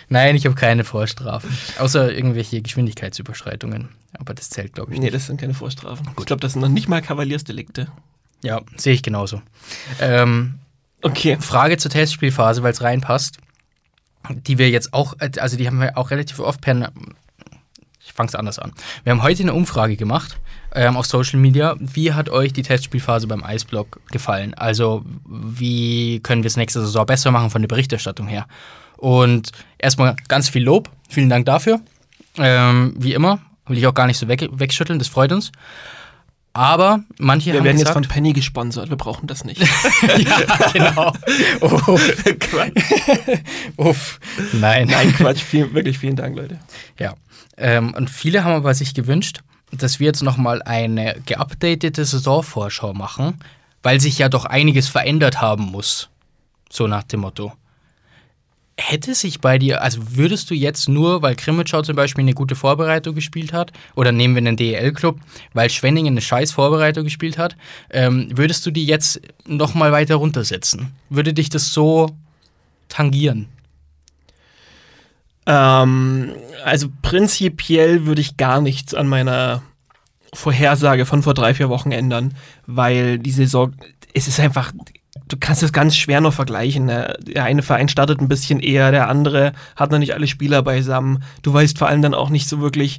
[0.08, 1.50] Nein, ich habe keine Vorstrafen.
[1.78, 3.88] Außer irgendwelche Geschwindigkeitsüberschreitungen.
[4.18, 5.14] Aber das zählt, glaube ich, Nee, nicht.
[5.14, 6.08] das sind keine Vorstrafen.
[6.18, 7.88] Ich glaube, das sind noch nicht mal Kavaliersdelikte.
[8.42, 9.42] Ja, sehe ich genauso.
[10.00, 10.60] Ähm,
[11.02, 11.36] Okay.
[11.40, 13.38] Frage zur Testspielphase, weil es reinpasst.
[14.30, 16.90] Die wir jetzt auch, also die haben wir auch relativ oft per.
[18.16, 18.72] Fange es anders an.
[19.04, 20.38] Wir haben heute eine Umfrage gemacht
[20.74, 21.76] ähm, auf Social Media.
[21.78, 24.54] Wie hat euch die Testspielphase beim Eisblock gefallen?
[24.54, 28.46] Also, wie können wir es nächste Saison besser machen von der Berichterstattung her?
[28.96, 30.90] Und erstmal ganz viel Lob.
[31.10, 31.80] Vielen Dank dafür.
[32.38, 33.40] Ähm, wie immer.
[33.66, 35.52] Will ich auch gar nicht so weg, wegschütteln, das freut uns.
[36.56, 39.60] Aber manche Wir haben werden jetzt gesagt, von Penny gesponsert, wir brauchen das nicht.
[40.18, 41.12] ja, genau.
[41.60, 42.24] Uff.
[43.76, 44.20] Uff.
[44.54, 44.88] Nein.
[44.88, 46.58] Nein, Quatsch, vielen, wirklich vielen Dank, Leute.
[46.98, 47.12] Ja.
[47.56, 49.40] Ähm, und viele haben aber sich gewünscht,
[49.72, 53.40] dass wir jetzt nochmal eine geupdatete Saisonvorschau machen,
[53.82, 56.08] weil sich ja doch einiges verändert haben muss.
[56.70, 57.52] So nach dem Motto.
[58.78, 62.54] Hätte sich bei dir, also würdest du jetzt nur, weil Krimitschau zum Beispiel eine gute
[62.54, 65.18] Vorbereitung gespielt hat, oder nehmen wir einen DEL-Club,
[65.54, 67.56] weil Schwenningen eine scheiß Vorbereitung gespielt hat,
[67.88, 70.92] ähm, würdest du die jetzt nochmal weiter runtersetzen?
[71.08, 72.10] Würde dich das so
[72.88, 73.48] tangieren?
[75.46, 76.32] Ähm,
[76.64, 79.62] also prinzipiell würde ich gar nichts an meiner
[80.34, 82.34] Vorhersage von vor drei, vier Wochen ändern,
[82.66, 83.72] weil die Saison,
[84.12, 84.72] es ist einfach,
[85.28, 86.86] du kannst es ganz schwer noch vergleichen.
[86.86, 87.16] ne?
[87.20, 91.22] Der eine Verein startet ein bisschen eher, der andere hat noch nicht alle Spieler beisammen.
[91.42, 92.98] Du weißt vor allem dann auch nicht so wirklich,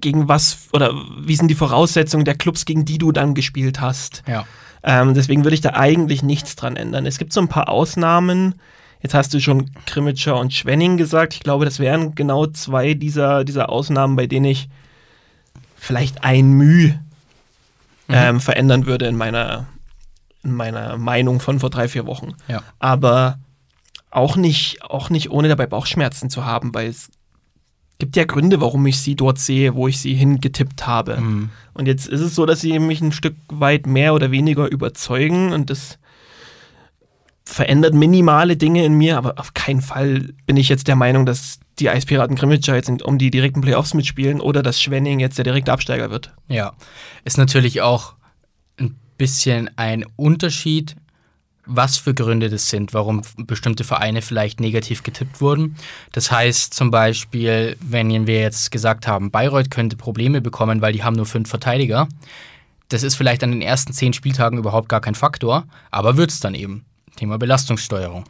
[0.00, 4.22] gegen was oder wie sind die Voraussetzungen der Clubs, gegen die du dann gespielt hast.
[4.26, 4.46] Ja.
[4.82, 7.06] Ähm, deswegen würde ich da eigentlich nichts dran ändern.
[7.06, 8.54] Es gibt so ein paar Ausnahmen.
[9.02, 11.34] Jetzt hast du schon Krimmitscher und Schwenning gesagt.
[11.34, 14.68] Ich glaube, das wären genau zwei dieser, dieser Ausnahmen, bei denen ich
[15.76, 17.00] vielleicht ein Mühe
[18.08, 19.66] ähm, verändern würde in meiner,
[20.42, 22.34] in meiner Meinung von vor drei, vier Wochen.
[22.48, 22.62] Ja.
[22.78, 23.38] Aber
[24.10, 27.10] auch nicht, auch nicht ohne dabei Bauchschmerzen zu haben, weil es
[27.98, 31.20] gibt ja Gründe, warum ich sie dort sehe, wo ich sie hingetippt habe.
[31.20, 31.50] Mhm.
[31.74, 35.52] Und jetzt ist es so, dass sie mich ein Stück weit mehr oder weniger überzeugen
[35.52, 35.98] und das
[37.50, 41.58] verändert minimale Dinge in mir, aber auf keinen Fall bin ich jetzt der Meinung, dass
[41.80, 45.72] die Eispiraten Grimmitschau jetzt um die direkten Playoffs mitspielen oder dass Schwenning jetzt der direkte
[45.72, 46.32] Absteiger wird.
[46.48, 46.72] Ja,
[47.24, 48.14] ist natürlich auch
[48.78, 50.94] ein bisschen ein Unterschied,
[51.66, 55.76] was für Gründe das sind, warum bestimmte Vereine vielleicht negativ getippt wurden.
[56.12, 61.02] Das heißt zum Beispiel, wenn wir jetzt gesagt haben, Bayreuth könnte Probleme bekommen, weil die
[61.02, 62.08] haben nur fünf Verteidiger.
[62.88, 66.40] Das ist vielleicht an den ersten zehn Spieltagen überhaupt gar kein Faktor, aber wird es
[66.40, 66.84] dann eben.
[67.16, 68.24] Thema Belastungssteuerung.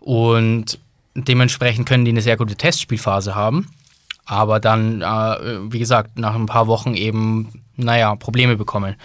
[0.00, 0.78] Und
[1.14, 3.68] dementsprechend können die eine sehr gute Testspielphase haben,
[4.24, 8.96] aber dann, äh, wie gesagt, nach ein paar Wochen eben, naja, Probleme bekommen.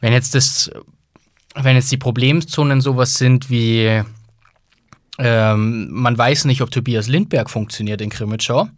[0.00, 0.70] Wenn jetzt das,
[1.54, 4.02] wenn jetzt die Problemzonen sowas sind wie,
[5.18, 8.68] ähm, man weiß nicht, ob Tobias Lindberg funktioniert in Krimitschau,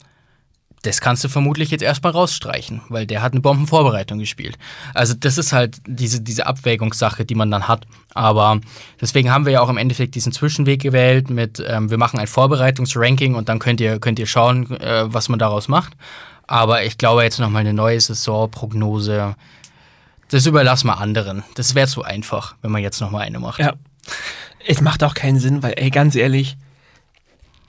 [0.85, 4.59] das kannst du vermutlich jetzt erstmal rausstreichen, weil der hat eine Bombenvorbereitung gespielt.
[4.92, 7.87] Also das ist halt diese, diese Abwägungssache, die man dann hat.
[8.12, 8.61] Aber
[9.01, 12.27] deswegen haben wir ja auch im Endeffekt diesen Zwischenweg gewählt mit, ähm, wir machen ein
[12.27, 15.94] Vorbereitungsranking und dann könnt ihr, könnt ihr schauen, äh, was man daraus macht.
[16.47, 19.37] Aber ich glaube jetzt nochmal eine neue Saisonprognose,
[20.29, 21.44] das überlassen wir anderen.
[21.55, 23.61] Das wäre zu einfach, wenn man jetzt nochmal eine macht.
[23.61, 23.73] Ja.
[24.66, 26.57] Es macht auch keinen Sinn, weil, ey, ganz ehrlich,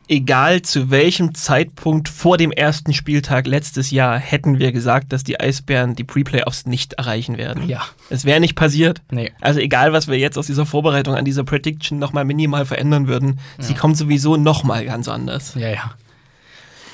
[0.08, 5.40] egal zu welchem Zeitpunkt vor dem ersten Spieltag letztes Jahr hätten wir gesagt, dass die
[5.40, 7.68] Eisbären die Pre-Playoffs nicht erreichen werden.
[7.68, 7.84] Ja.
[8.10, 9.02] Es wäre nicht passiert.
[9.12, 9.32] Nee.
[9.42, 13.40] Also egal, was wir jetzt aus dieser Vorbereitung an dieser Prediction nochmal minimal verändern würden,
[13.60, 15.56] sie kommt sowieso nochmal ganz anders.
[15.56, 15.92] Ja, ja.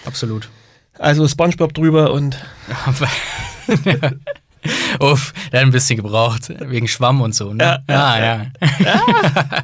[0.06, 0.50] Absolut.
[0.98, 2.38] Also Spongebob drüber und
[5.00, 6.54] Uff, der hat ein bisschen gebraucht.
[6.60, 7.84] Wegen Schwamm und so, ne?
[7.90, 8.46] Ja, ja.
[8.80, 9.64] ja.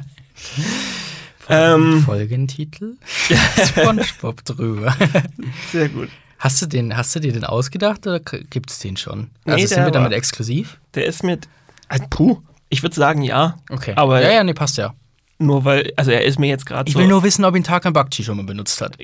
[1.48, 2.96] ähm, Folgentitel?
[3.66, 4.94] SpongeBob drüber.
[5.72, 6.08] sehr gut.
[6.38, 9.30] Hast du, den, hast du dir den ausgedacht oder gibt es den schon?
[9.44, 10.78] Nee, also sind der wir damit war- exklusiv?
[10.94, 11.48] Der ist mit.
[11.88, 12.42] Also, puh.
[12.68, 13.58] Ich würde sagen ja.
[13.70, 13.94] Okay.
[13.96, 14.94] Aber ja, ja, nee, passt ja.
[15.38, 17.00] nur weil, also er ist mir jetzt gerade Ich so.
[17.00, 18.98] will nur wissen, ob ihn Tarkan Bakchi schon mal benutzt hat.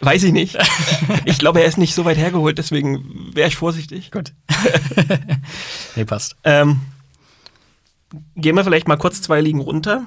[0.00, 0.56] Weiß ich nicht.
[1.24, 4.10] ich glaube, er ist nicht so weit hergeholt, deswegen wäre ich vorsichtig.
[4.12, 4.32] Gut.
[5.96, 6.36] nee, passt.
[6.44, 6.80] Ähm,
[8.36, 10.04] gehen wir vielleicht mal kurz zwei Ligen runter.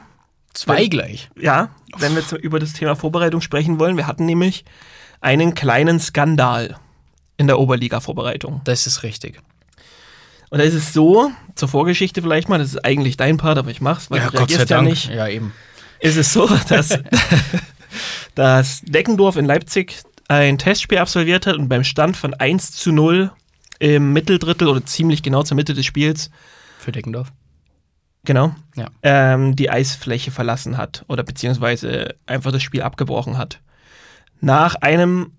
[0.54, 1.30] Zwei gleich.
[1.40, 3.98] Ja, wenn wir zu, über das Thema Vorbereitung sprechen wollen.
[3.98, 4.66] Wir hatten nämlich
[5.22, 6.78] einen kleinen Skandal
[7.38, 8.62] in der Oberliga-Vorbereitung.
[8.64, 9.40] Das ist richtig.
[10.50, 13.72] Und da ist es so, zur Vorgeschichte vielleicht mal, das ist eigentlich dein Part, aber
[13.72, 15.10] ich mach's, weil du reagierst ja nicht.
[15.10, 15.54] Ja, eben.
[16.02, 17.00] ist es so, dass,
[18.36, 19.96] dass Deckendorf in Leipzig
[20.28, 23.32] ein Testspiel absolviert hat und beim Stand von 1 zu 0
[23.80, 26.30] im Mitteldrittel oder ziemlich genau zur Mitte des Spiels,
[26.78, 27.32] Für Deckendorf.
[28.26, 28.88] Genau, Ja.
[29.04, 33.60] ähm, die Eisfläche verlassen hat oder beziehungsweise einfach das Spiel abgebrochen hat.
[34.40, 35.32] Nach einem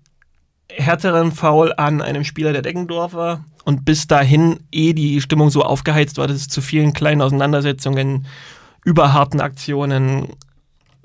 [0.69, 6.17] härteren Foul an einem Spieler der Deckendorfer und bis dahin eh die Stimmung so aufgeheizt
[6.17, 8.25] war, dass es zu vielen kleinen Auseinandersetzungen,
[8.83, 10.29] überharten Aktionen,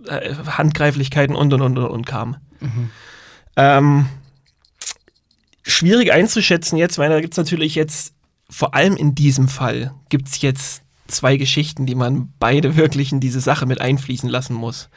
[0.07, 2.37] äh, Handgreiflichkeiten und und und und, und kam.
[3.57, 4.07] Ähm,
[5.63, 8.15] schwierig einzuschätzen jetzt, weil da gibt es natürlich jetzt,
[8.51, 13.21] vor allem in diesem Fall, gibt es jetzt zwei Geschichten, die man beide wirklich in
[13.21, 14.89] diese Sache mit einfließen lassen muss.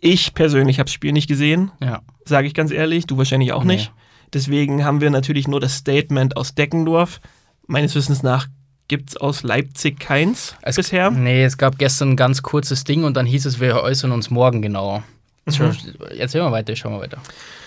[0.00, 2.00] Ich persönlich habe das Spiel nicht gesehen, Ja.
[2.24, 3.74] sage ich ganz ehrlich, du wahrscheinlich auch Nee.
[3.76, 3.92] nicht.
[4.32, 7.20] Deswegen haben wir natürlich nur das Statement aus Deckendorf.
[7.66, 8.46] Meines Wissens nach
[8.88, 11.10] gibt es aus Leipzig keins Es- bisher.
[11.10, 14.30] Nee, es gab gestern ein ganz kurzes Ding und dann hieß es, wir äußern uns
[14.30, 15.02] morgen genauer.
[15.46, 15.72] Mhm.
[16.18, 17.18] Erzähl mal weiter, schau mal weiter.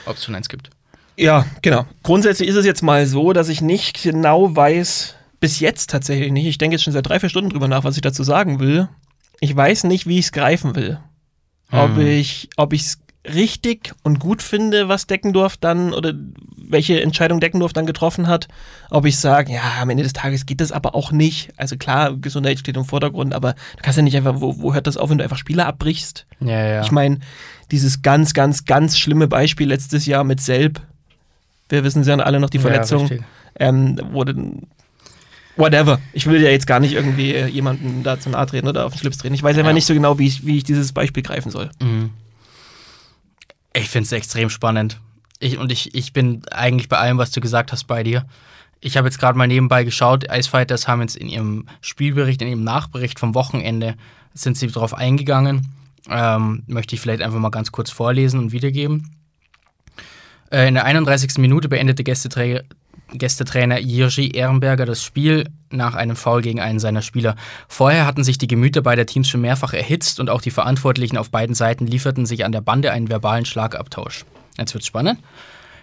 [0.06, 0.70] Ob es schon eins gibt.
[1.18, 1.86] Ja, genau.
[2.02, 6.46] Grundsätzlich ist es jetzt mal so, dass ich nicht genau weiß, bis jetzt tatsächlich nicht.
[6.46, 8.88] Ich denke jetzt schon seit drei, vier Stunden drüber nach, was ich dazu sagen will.
[9.42, 11.00] Ich weiß nicht, wie ich es greifen will.
[11.70, 12.08] Ob Hm.
[12.08, 13.00] ich, ob ich es
[13.36, 16.14] richtig und gut finde, was Deckendorf dann oder
[16.56, 18.48] welche Entscheidung Deckendorf dann getroffen hat.
[18.90, 21.52] Ob ich sage, ja, am Ende des Tages geht das aber auch nicht.
[21.58, 24.88] Also klar, Gesundheit steht im Vordergrund, aber du kannst ja nicht einfach, wo, wo hört
[24.88, 26.26] das auf, wenn du einfach Spieler abbrichst?
[26.40, 26.82] Ja, ja.
[26.84, 27.20] Ich meine,
[27.70, 30.80] dieses ganz, ganz, ganz schlimme Beispiel letztes Jahr mit Selb,
[31.68, 33.18] wir wissen ja alle noch die Verletzung, Ja,
[33.60, 34.36] ähm, wurde
[35.56, 36.00] whatever.
[36.14, 38.94] Ich will ja jetzt gar nicht irgendwie äh, jemanden da zu nahe treten oder auf
[38.94, 39.34] den Schlips treten.
[39.36, 39.74] Ich weiß einfach Ja.
[39.74, 41.70] nicht so genau, wie ich, wie ich dieses Beispiel greifen soll.
[41.82, 42.12] Mhm.
[43.76, 45.00] Ich finde es extrem spannend.
[45.40, 48.26] Ich, und ich, ich bin eigentlich bei allem, was du gesagt hast, bei dir.
[48.82, 52.48] Ich habe jetzt gerade mal nebenbei geschaut, Ice Fighters haben jetzt in ihrem Spielbericht, in
[52.50, 53.96] ihrem Nachbericht vom Wochenende,
[54.34, 55.68] sind sie darauf eingegangen.
[56.10, 59.10] Ähm, möchte ich vielleicht einfach mal ganz kurz vorlesen und wiedergeben.
[60.52, 61.38] Äh, in der 31.
[61.38, 62.60] Minute beendete Gästetra
[63.12, 67.36] Gästetrainer Jiří Ehrenberger das Spiel nach einem Foul gegen einen seiner Spieler.
[67.68, 71.30] Vorher hatten sich die Gemüter beider Teams schon mehrfach erhitzt und auch die Verantwortlichen auf
[71.30, 74.26] beiden Seiten lieferten sich an der Bande einen verbalen Schlagabtausch.
[74.58, 75.20] Jetzt wird's spannend.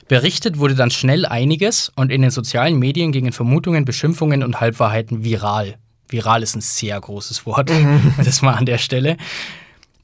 [0.09, 5.25] Berichtet wurde dann schnell einiges und in den sozialen Medien gingen Vermutungen, Beschimpfungen und Halbwahrheiten
[5.25, 5.77] viral.
[6.09, 7.71] Viral ist ein sehr großes Wort.
[8.17, 9.17] das mal an der Stelle.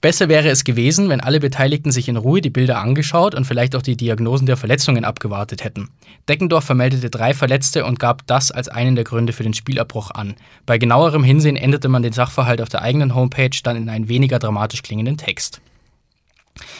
[0.01, 3.75] Besser wäre es gewesen, wenn alle Beteiligten sich in Ruhe die Bilder angeschaut und vielleicht
[3.75, 5.89] auch die Diagnosen der Verletzungen abgewartet hätten.
[6.29, 10.35] Deckendorf vermeldete drei Verletzte und gab das als einen der Gründe für den Spielabbruch an.
[10.67, 14.39] Bei genauerem Hinsehen änderte man den Sachverhalt auf der eigenen Homepage dann in einen weniger
[14.39, 15.61] dramatisch klingenden Text.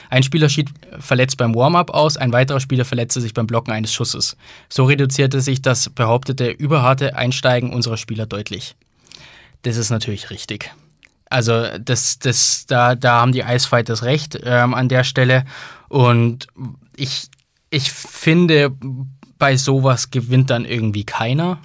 [0.09, 3.93] Ein Spieler schied verletzt beim Warm-up aus, ein weiterer Spieler verletzte sich beim Blocken eines
[3.93, 4.37] Schusses.
[4.69, 8.75] So reduzierte sich das behauptete überharte Einsteigen unserer Spieler deutlich.
[9.63, 10.71] Das ist natürlich richtig.
[11.29, 15.45] Also das, das, da, da haben die Icefighters recht ähm, an der Stelle.
[15.89, 16.47] Und
[16.97, 17.29] ich,
[17.71, 18.73] ich finde,
[19.39, 21.59] bei sowas gewinnt dann irgendwie keiner,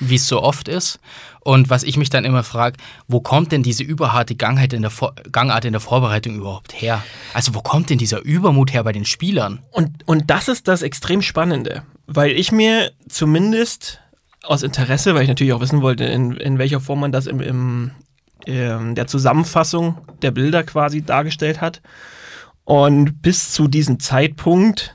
[0.00, 1.00] wie es so oft ist.
[1.40, 2.76] Und was ich mich dann immer frage,
[3.06, 4.92] wo kommt denn diese überharte Gangheit in der
[5.32, 7.02] Gangart in der Vorbereitung überhaupt her?
[7.32, 9.62] Also wo kommt denn dieser Übermut her bei den Spielern?
[9.70, 14.00] Und, und das ist das extrem Spannende, weil ich mir zumindest
[14.42, 17.40] aus Interesse, weil ich natürlich auch wissen wollte, in, in welcher Form man das im,
[17.40, 17.92] im
[18.46, 21.82] ähm, der Zusammenfassung der Bilder quasi dargestellt hat.
[22.64, 24.94] Und bis zu diesem Zeitpunkt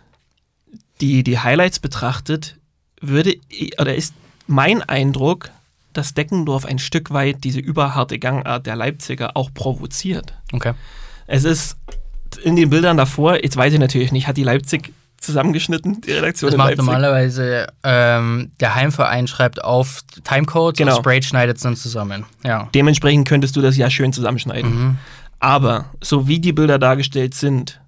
[1.01, 2.57] die, die Highlights betrachtet,
[3.01, 3.35] würde
[3.79, 4.13] oder ist
[4.47, 5.49] mein Eindruck,
[5.91, 10.33] dass Deckendorf ein Stück weit diese überharte Gangart der Leipziger auch provoziert.
[10.51, 10.73] Okay.
[11.27, 11.77] Es ist
[12.43, 16.47] in den Bildern davor, jetzt weiß ich natürlich nicht, hat die Leipzig zusammengeschnitten, die Redaktion
[16.49, 16.85] Das in macht Leipzig?
[16.85, 20.95] normalerweise ähm, der Heimverein schreibt auf Timecodes Genau.
[20.95, 22.25] und Sprague schneidet es dann zusammen.
[22.43, 22.69] Ja.
[22.75, 24.71] Dementsprechend könntest du das ja schön zusammenschneiden.
[24.75, 24.97] Mhm.
[25.39, 27.81] Aber so wie die Bilder dargestellt sind,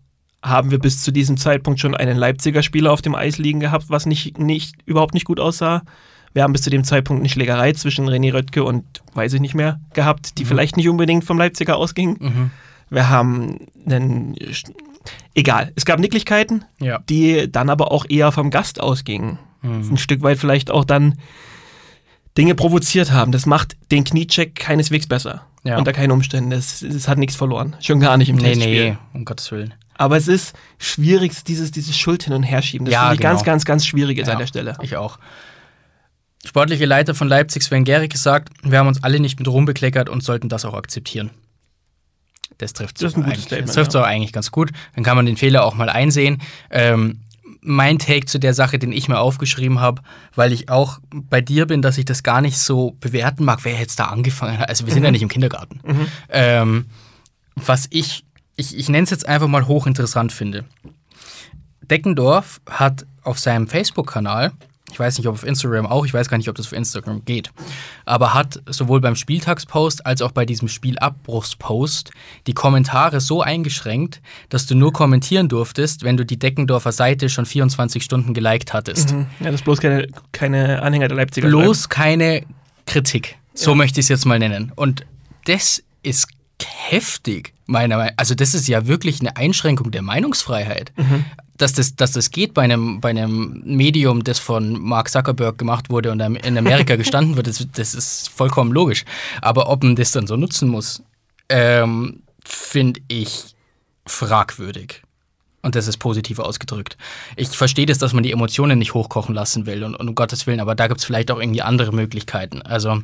[0.44, 3.86] haben wir bis zu diesem Zeitpunkt schon einen Leipziger Spieler auf dem Eis liegen gehabt,
[3.90, 5.82] was nicht, nicht, überhaupt nicht gut aussah.
[6.34, 9.56] Wir haben bis zu dem Zeitpunkt eine Schlägerei zwischen René Röttke und weiß ich nicht
[9.56, 12.18] mehr gehabt, die vielleicht nicht unbedingt vom Leipziger ausging.
[12.20, 12.52] Mhm.
[12.90, 13.58] Wir haben
[13.90, 14.36] einen.
[15.34, 17.00] Egal, es gab Nicklichkeiten, Ja.
[17.10, 19.40] die dann aber auch eher vom Gast ausgingen.
[19.62, 19.92] Mhm.
[19.94, 21.20] Ein Stück weit vielleicht auch dann
[22.38, 23.32] Dinge provoziert haben.
[23.32, 25.46] Das macht den Kniecheck keineswegs besser.
[25.64, 25.78] Ja.
[25.78, 26.52] Unter keinen Umständen.
[26.52, 27.76] Es, es hat nichts verloren.
[27.82, 28.90] Schon gar nicht im Nee, Testspiel.
[28.92, 29.74] nee, um Gottes Willen.
[29.98, 32.86] Aber es ist schwierig, dieses, dieses Schuld hin und her schieben.
[32.86, 33.52] Das Ja, finde ich ganz, genau.
[33.54, 34.34] ganz, ganz schwierig jetzt Ja.
[34.34, 34.78] an der Stelle.
[34.82, 35.18] Ich auch.
[36.46, 40.10] Sportliche Leiter von Leipzig, Sven Gehrig, gesagt, wir haben uns alle nicht mit Ruhm bekleckert
[40.10, 41.32] und sollten das auch akzeptieren.
[42.58, 44.02] Das trifft das trifft ja.
[44.02, 44.72] auch eigentlich ganz gut.
[44.96, 46.42] Dann kann man den Fehler auch mal einsehen.
[46.70, 47.20] Ähm,
[47.62, 50.02] mein Take zu der Sache, den ich mir aufgeschrieben habe,
[50.36, 53.80] weil ich auch bei dir bin, dass ich das gar nicht so bewerten mag, wer
[53.80, 54.70] jetzt da angefangen hat.
[54.70, 55.06] Also wir sind Mhm.
[55.06, 55.80] ja nicht im Kindergarten.
[56.30, 56.86] Ähm,
[57.56, 58.24] was ich,
[58.56, 60.64] ich, ich nenne es jetzt einfach mal hochinteressant finde.
[61.82, 64.52] Deckendorf hat auf seinem Facebook-Kanal,
[64.96, 67.26] ich weiß nicht, ob auf Instagram auch, ich weiß gar nicht, ob das auf Instagram
[67.26, 67.52] geht,
[68.06, 72.12] aber hat sowohl beim Spieltagspost als auch bei diesem Spielabbruchspost
[72.48, 77.46] die Kommentare so eingeschränkt, dass du nur kommentieren durftest, wenn du die Deckendorfer Seite schon
[77.46, 79.12] 24 Stunden geliked hattest.
[79.12, 79.26] Mhm.
[79.42, 82.46] Ja, das bloß keine, keine Anhänger der Leipziger Bloß keine
[82.86, 83.36] Kritik.
[83.54, 83.76] So Ja.
[83.76, 84.72] möchte ich es jetzt mal nennen.
[84.78, 85.06] Und
[85.44, 86.30] das ist
[86.88, 90.94] heftig, meiner Meinung Also, das ist ja wirklich eine Einschränkung der Meinungsfreiheit.
[91.58, 95.90] Dass, das, dass das geht bei einem, bei einem Medium, das von Mark Zuckerberg gemacht
[95.90, 99.06] wurde und in Amerika gestanden wird, das, das ist vollkommen logisch.
[99.42, 101.02] Aber ob man das dann so nutzen muss,
[101.50, 103.56] ähm, finde ich
[104.06, 105.02] fragwürdig.
[105.62, 106.96] Und das ist positiv ausgedrückt.
[107.36, 110.46] Ich verstehe das, dass man die Emotionen nicht hochkochen lassen will und, und um Gottes
[110.46, 112.62] Willen, aber da gibt es vielleicht auch irgendwie andere Möglichkeiten.
[112.62, 113.02] Also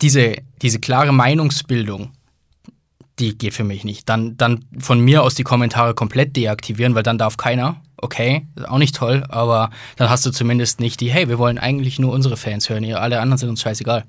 [0.00, 2.12] diese, diese klare Meinungsbildung,
[3.20, 4.08] die geht für mich nicht.
[4.08, 7.80] Dann, dann von mir aus die Kommentare komplett deaktivieren, weil dann darf keiner.
[7.96, 11.58] Okay, ist auch nicht toll, aber dann hast du zumindest nicht die, hey, wir wollen
[11.58, 14.04] eigentlich nur unsere Fans hören, ihr alle anderen sind uns scheißegal.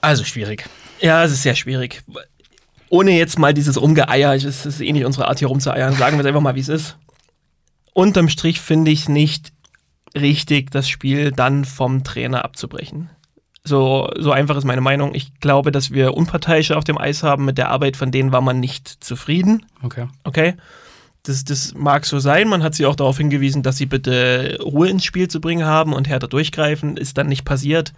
[0.00, 0.64] Also schwierig.
[1.00, 2.02] Ja, es ist sehr schwierig.
[2.88, 6.20] Ohne jetzt mal dieses Rumgeeier, es ist eh nicht unsere Art hier rumzueiern, sagen wir
[6.20, 6.96] es einfach mal, wie es ist.
[7.94, 9.52] Unterm Strich finde ich nicht
[10.14, 13.10] richtig, das Spiel dann vom Trainer abzubrechen.
[13.66, 15.14] So, so einfach ist meine Meinung.
[15.14, 17.46] Ich glaube, dass wir Unparteiische auf dem Eis haben.
[17.46, 19.64] Mit der Arbeit von denen war man nicht zufrieden.
[19.82, 20.06] Okay.
[20.24, 20.54] Okay.
[21.22, 22.48] Das, das mag so sein.
[22.48, 25.94] Man hat sie auch darauf hingewiesen, dass sie bitte Ruhe ins Spiel zu bringen haben
[25.94, 26.98] und härter durchgreifen.
[26.98, 27.94] Ist dann nicht passiert.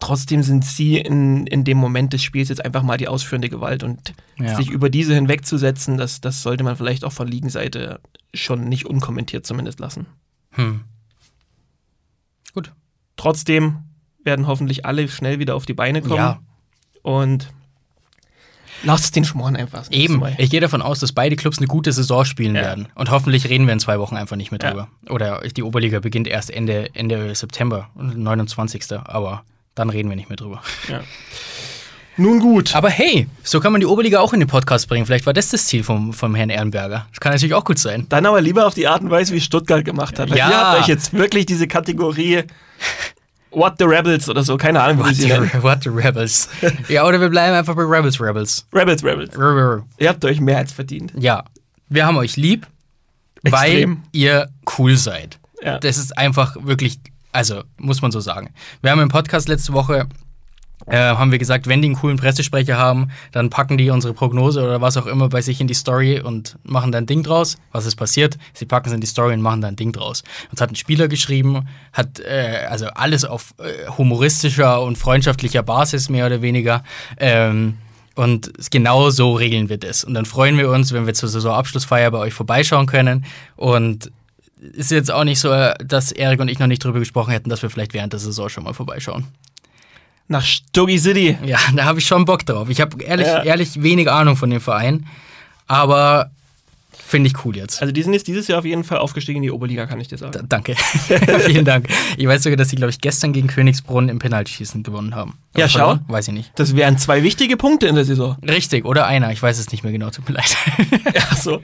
[0.00, 3.82] Trotzdem sind sie in, in dem Moment des Spiels jetzt einfach mal die ausführende Gewalt
[3.82, 4.54] und Ja.
[4.56, 8.00] sich über diese hinwegzusetzen, das, das sollte man vielleicht auch von Liegenseite
[8.34, 10.06] schon nicht unkommentiert zumindest lassen.
[10.52, 10.82] Hm.
[12.54, 12.72] Gut.
[13.16, 13.78] Trotzdem
[14.26, 16.16] werden hoffentlich alle schnell wieder auf die Beine kommen.
[16.16, 16.40] Ja.
[17.02, 17.48] Und
[18.82, 19.84] lasst den Schmoren einfach.
[19.90, 20.34] Eben, Mal.
[20.38, 22.62] ich gehe davon aus, dass beide Clubs eine gute Saison spielen Ja.
[22.62, 22.88] werden.
[22.94, 24.70] Und hoffentlich reden wir in zwei Wochen einfach nicht mehr Ja.
[24.70, 24.88] drüber.
[25.08, 28.82] Oder die Oberliga beginnt erst Ende, Ende September, 29.
[29.04, 30.62] Aber dann reden wir nicht mehr drüber.
[32.18, 32.74] Nun gut.
[32.74, 35.04] Aber hey, so kann man die Oberliga auch in den Podcast bringen.
[35.04, 37.06] Vielleicht war das das Ziel vom, vom Herrn Ehrenberger.
[37.10, 38.06] Das kann natürlich auch gut sein.
[38.08, 40.30] Dann aber lieber auf die Art und Weise, wie Stuttgart gemacht hat.
[40.30, 40.48] Ja.
[40.48, 42.44] Ihr habt euch jetzt wirklich diese Kategorie
[43.50, 45.50] What the Rebels oder so, keine Ahnung, wie sie nennen.
[45.62, 46.48] what the Rebels.
[46.88, 48.66] ja, oder wir bleiben einfach bei Rebels, Rebels.
[48.72, 49.34] Rebels, Rebels.
[49.98, 51.12] Ihr habt euch mehr als verdient.
[51.16, 51.44] Ja,
[51.88, 52.66] wir haben euch lieb,
[53.42, 54.02] weil Extrem.
[54.12, 55.38] ihr cool seid.
[55.62, 55.78] Ja.
[55.78, 56.98] Das ist einfach wirklich,
[57.32, 58.52] also muss man so sagen.
[58.82, 60.06] Wir haben im Podcast letzte Woche,
[60.86, 64.62] äh, haben wir gesagt, wenn die einen coolen Pressesprecher haben, dann packen die unsere Prognose
[64.62, 67.56] oder was auch immer bei sich in die Story und machen da ein Ding draus.
[67.72, 68.38] Was ist passiert?
[68.52, 70.22] Sie packen es in die Story und machen da ein Ding draus.
[70.50, 76.08] Uns hat ein Spieler geschrieben, hat äh, also alles auf äh, humoristischer und freundschaftlicher Basis
[76.08, 76.84] mehr oder weniger.
[77.18, 77.78] Ähm,
[78.14, 80.04] und genau so regeln wir das.
[80.04, 83.26] Und dann freuen wir uns, wenn wir zur Saisonabschlussfeier bei euch vorbeischauen können.
[83.56, 84.10] Und
[84.72, 87.50] ist jetzt auch nicht so, äh, dass Erik und ich noch nicht drüber gesprochen hätten,
[87.50, 89.26] dass wir vielleicht während der Saison schon mal vorbeischauen.
[90.28, 91.38] Nach Stuggy City.
[91.44, 92.68] Ja, da habe ich schon Bock drauf.
[92.68, 93.42] Ich habe ehrlich, Ja.
[93.44, 95.06] ehrlich wenig Ahnung von dem Verein,
[95.66, 96.30] aber
[96.92, 97.80] finde ich cool jetzt.
[97.80, 100.08] Also die sind jetzt dieses Jahr auf jeden Fall aufgestiegen in die Oberliga, kann ich
[100.08, 100.32] dir sagen.
[100.32, 100.74] D danke.
[101.46, 101.86] Vielen Dank.
[102.16, 105.38] Ich weiß sogar, dass sie, glaube ich, gestern gegen Königsbrunn im Penaltyschießen gewonnen haben.
[105.54, 105.78] Ja, Oder schau.
[105.78, 106.04] verloren?
[106.08, 106.50] Weiß ich nicht.
[106.56, 108.36] Das wären zwei wichtige Punkte in der Saison.
[108.42, 109.30] Richtig, oder einer.
[109.30, 110.56] Ich weiß es nicht mehr genau, tut mir leid.
[111.14, 111.62] Ja, so.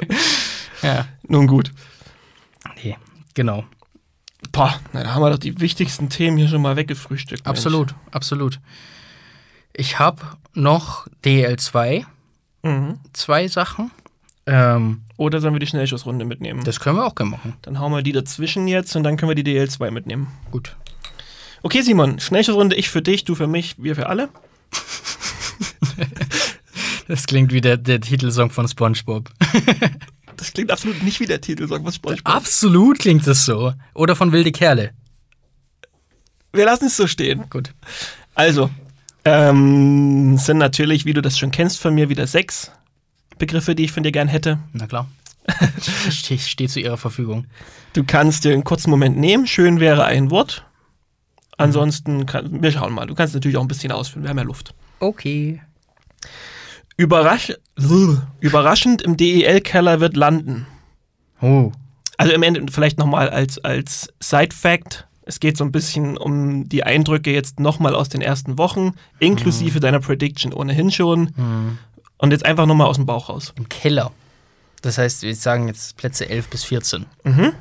[0.83, 1.07] ja.
[1.27, 1.73] Nun gut.
[2.85, 2.97] Nee,
[3.35, 3.65] genau.
[4.53, 7.45] Boah, na, da haben wir doch die wichtigsten Themen hier schon mal weggefrühstückt.
[7.45, 7.59] Mensch.
[7.59, 8.61] Absolut, absolut.
[9.73, 10.23] Ich habe
[10.55, 12.05] noch DL2.
[12.65, 12.99] Mhm.
[13.13, 13.91] zwei Sachen.
[14.47, 16.63] Ähm, Oder sollen wir die Schnellschussrunde mitnehmen?
[16.65, 17.55] das können wir auch gerne machen.
[17.63, 20.29] Dann hauen wir die dazwischen jetzt und dann können wir die DL2 mitnehmen.
[20.51, 20.77] Gut.
[21.63, 24.29] Okay, Simon, Schnellschussrunde, ich für dich, du für mich, wir für alle.
[27.09, 29.29] Das klingt wie der, der Titelsong von SpongeBob.
[30.37, 32.35] Das klingt absolut nicht wie der Titelsong was SpongeBob.
[32.35, 33.73] Absolut klingt das so.
[33.95, 34.91] Oder von Wilde Kerle.
[36.53, 37.45] Wir lassen es so stehen.
[37.51, 37.73] Gut.
[38.35, 38.71] Also,
[39.25, 42.71] ähm, sind natürlich, wie du das schon kennst von mir, wieder sechs
[43.39, 44.59] Begriffe, die ich von dir gern hätte.
[44.73, 45.09] Na klar.
[46.09, 47.47] Ich ste- stehe zu Ihrer Verfügung.
[47.95, 49.47] Du kannst dir einen kurzen Moment nehmen.
[49.47, 50.65] Schön wäre ein Wort.
[51.59, 53.07] Ansonsten, kann, wir schauen mal.
[53.07, 54.25] Du kannst natürlich auch ein bisschen ausfüllen.
[54.25, 54.75] Wir haben ja Luft.
[55.01, 55.61] Okay.
[56.97, 57.53] Überrasch
[58.41, 60.67] überraschend im DEL-Keller wird landen.
[61.41, 61.73] Oh.
[62.17, 65.07] Also im Ende vielleicht nochmal als, als Side-Fact.
[65.25, 69.81] Es geht so ein bisschen um die Eindrücke jetzt nochmal aus den ersten Wochen, inklusive
[69.81, 71.79] deiner Prediction ohnehin schon.
[72.19, 73.53] Und jetzt einfach nochmal aus dem Bauch raus.
[73.57, 74.13] Im Keller.
[74.83, 77.07] Das heißt, wir sagen jetzt Plätze 11 bis 14.
[77.25, 77.53] Mhm.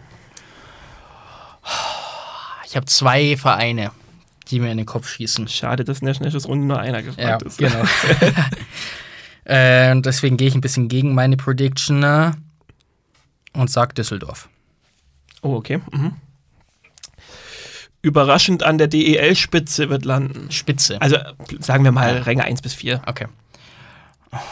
[2.65, 3.91] Ich habe zwei Vereine,
[4.47, 5.47] die mir in den Kopf schießen.
[5.47, 7.57] Schade, dass in der Schnellschussrunde nur einer gefragt ist.
[7.57, 7.83] genau.
[9.45, 12.31] äh, und deswegen gehe ich ein bisschen gegen meine Prediction äh,
[13.53, 14.49] und sage Düsseldorf.
[15.41, 15.81] Oh, okay.
[15.91, 16.13] Mhm.
[18.03, 20.51] Überraschend an der DEL-Spitze wird landen.
[20.51, 21.01] Spitze.
[21.01, 21.17] Also
[21.59, 23.01] sagen wir mal Ränge 1 bis 4.
[23.05, 23.27] Okay.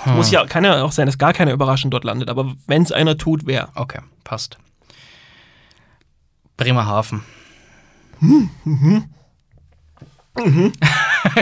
[0.05, 2.91] Muss ja, kann ja auch sein, dass gar keiner überraschend dort landet, aber wenn es
[2.91, 3.69] einer tut, wer?
[3.75, 4.57] Okay, passt.
[6.57, 7.23] Bremerhaven.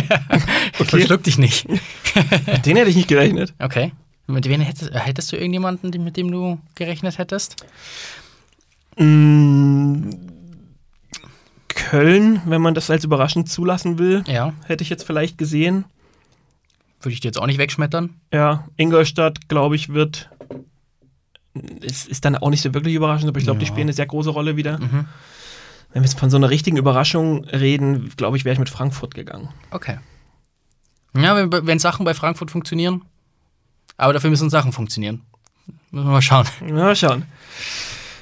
[0.73, 1.67] Verschluck dich nicht.
[2.65, 3.53] Den hätte ich nicht gerechnet.
[3.59, 3.91] Okay.
[4.27, 7.65] Mit wem hättest, hättest du irgendjemanden, die- mit dem du gerechnet hättest?
[8.97, 10.09] Mm,
[11.69, 14.53] Köln, wenn man das als überraschend zulassen will, Ja.
[14.65, 15.85] hätte ich jetzt vielleicht gesehen.
[17.01, 18.15] Würde ich dir jetzt auch nicht wegschmettern.
[18.33, 20.29] Ja, Ingolstadt, glaube ich, wird.
[21.81, 23.71] Es ist dann auch nicht so wirklich überraschend, aber ich glaube, die Ja.
[23.71, 24.79] spielen eine sehr große Rolle wieder.
[24.79, 25.05] Mhm.
[25.93, 29.15] Wenn wir jetzt von so einer richtigen Überraschung reden, glaube ich, wäre ich mit Frankfurt
[29.15, 29.49] gegangen.
[29.71, 29.97] Okay.
[31.15, 33.03] Ja, wenn, wenn Sachen bei Frankfurt funktionieren.
[33.95, 35.21] Aber dafür müssen Sachen funktionieren.
[35.89, 36.45] Müssen wir mal schauen.
[36.69, 37.25] Mal schauen.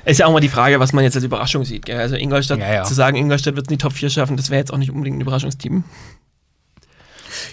[0.05, 1.85] Ist ja auch mal die Frage, was man jetzt als Überraschung sieht.
[1.85, 1.99] Gell?
[1.99, 2.83] Also Ingolstadt, Ja, ja.
[2.83, 4.91] zu sagen, Ingolstadt wird es in die Top 4 schaffen, das wäre jetzt auch nicht
[4.91, 5.83] unbedingt ein Überraschungsteam.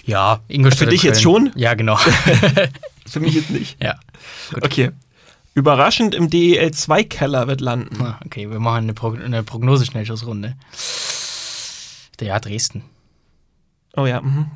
[0.05, 0.85] Ja, Ingolstadt.
[0.85, 1.51] Für dich jetzt schon?
[1.55, 1.97] Ja, genau.
[3.07, 3.81] Für mich jetzt nicht.
[3.83, 3.95] ja.
[4.53, 4.63] Gut.
[4.65, 4.91] Okay.
[5.53, 8.01] Überraschend im DEL2-Keller wird landen.
[8.01, 10.55] Ah, Okay, wir machen eine, Prog eine Prognose-Schnellschussrunde.
[12.19, 12.83] Ja, Dresden.
[13.95, 14.21] Oh ja.
[14.21, 14.49] Mhm.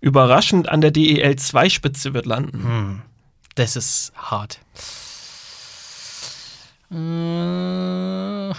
[0.00, 2.62] Überraschend an der DEL2-Spitze wird landen.
[2.62, 3.02] Hm.
[3.54, 4.60] Das ist hart.
[6.90, 8.54] Äh,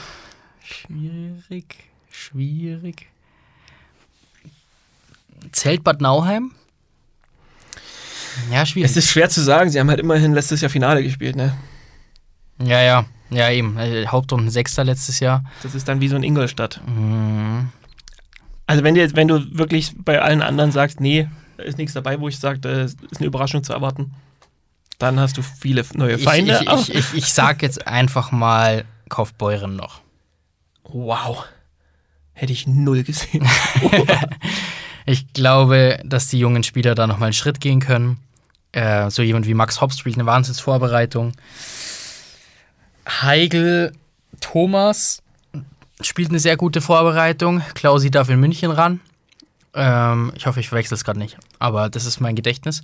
[0.63, 1.75] schwierig.
[2.09, 3.07] Schwierig.
[5.51, 6.53] Zählt Bad Nauheim?
[8.51, 8.89] Ja, schwierig.
[8.91, 11.53] Es ist schwer zu sagen, sie haben halt immerhin letztes Jahr Finale gespielt, ne?
[12.63, 13.05] ja, ja.
[13.29, 13.77] Ja, eben.
[13.77, 15.43] Äh, Hauptrunden Sechster letztes Jahr.
[15.61, 16.79] Das ist dann wie so ein Ingolstadt.
[16.87, 17.67] Mhm.
[18.67, 22.19] Also wenn, dir, wenn du wirklich bei allen anderen sagst, nee, da ist nichts dabei,
[22.21, 24.13] wo ich sage, da ist eine Überraschung zu erwarten,
[24.97, 26.59] dann hast du viele neue Ich, Feinde.
[26.61, 29.99] ich, aber- ich, ich, ich sag jetzt einfach mal Kaufbeuren noch.
[30.83, 31.43] wow.
[32.33, 33.45] Hätte ich null gesehen.
[35.09, 38.17] Ich glaube, dass die jungen Spieler da nochmal einen Schritt gehen können.
[38.77, 41.31] Äh, so jemand wie Max Hopp spielt eine Wahnsinnsvorbereitung.
[43.07, 43.91] Heigl
[44.39, 45.23] Thomas
[46.01, 47.63] spielt eine sehr gute Vorbereitung.
[47.73, 48.99] Klausi darf in München ran.
[49.73, 52.83] Ähm, ich hoffe, ich verwechsel es gerade nicht, aber das ist mein Gedächtnis.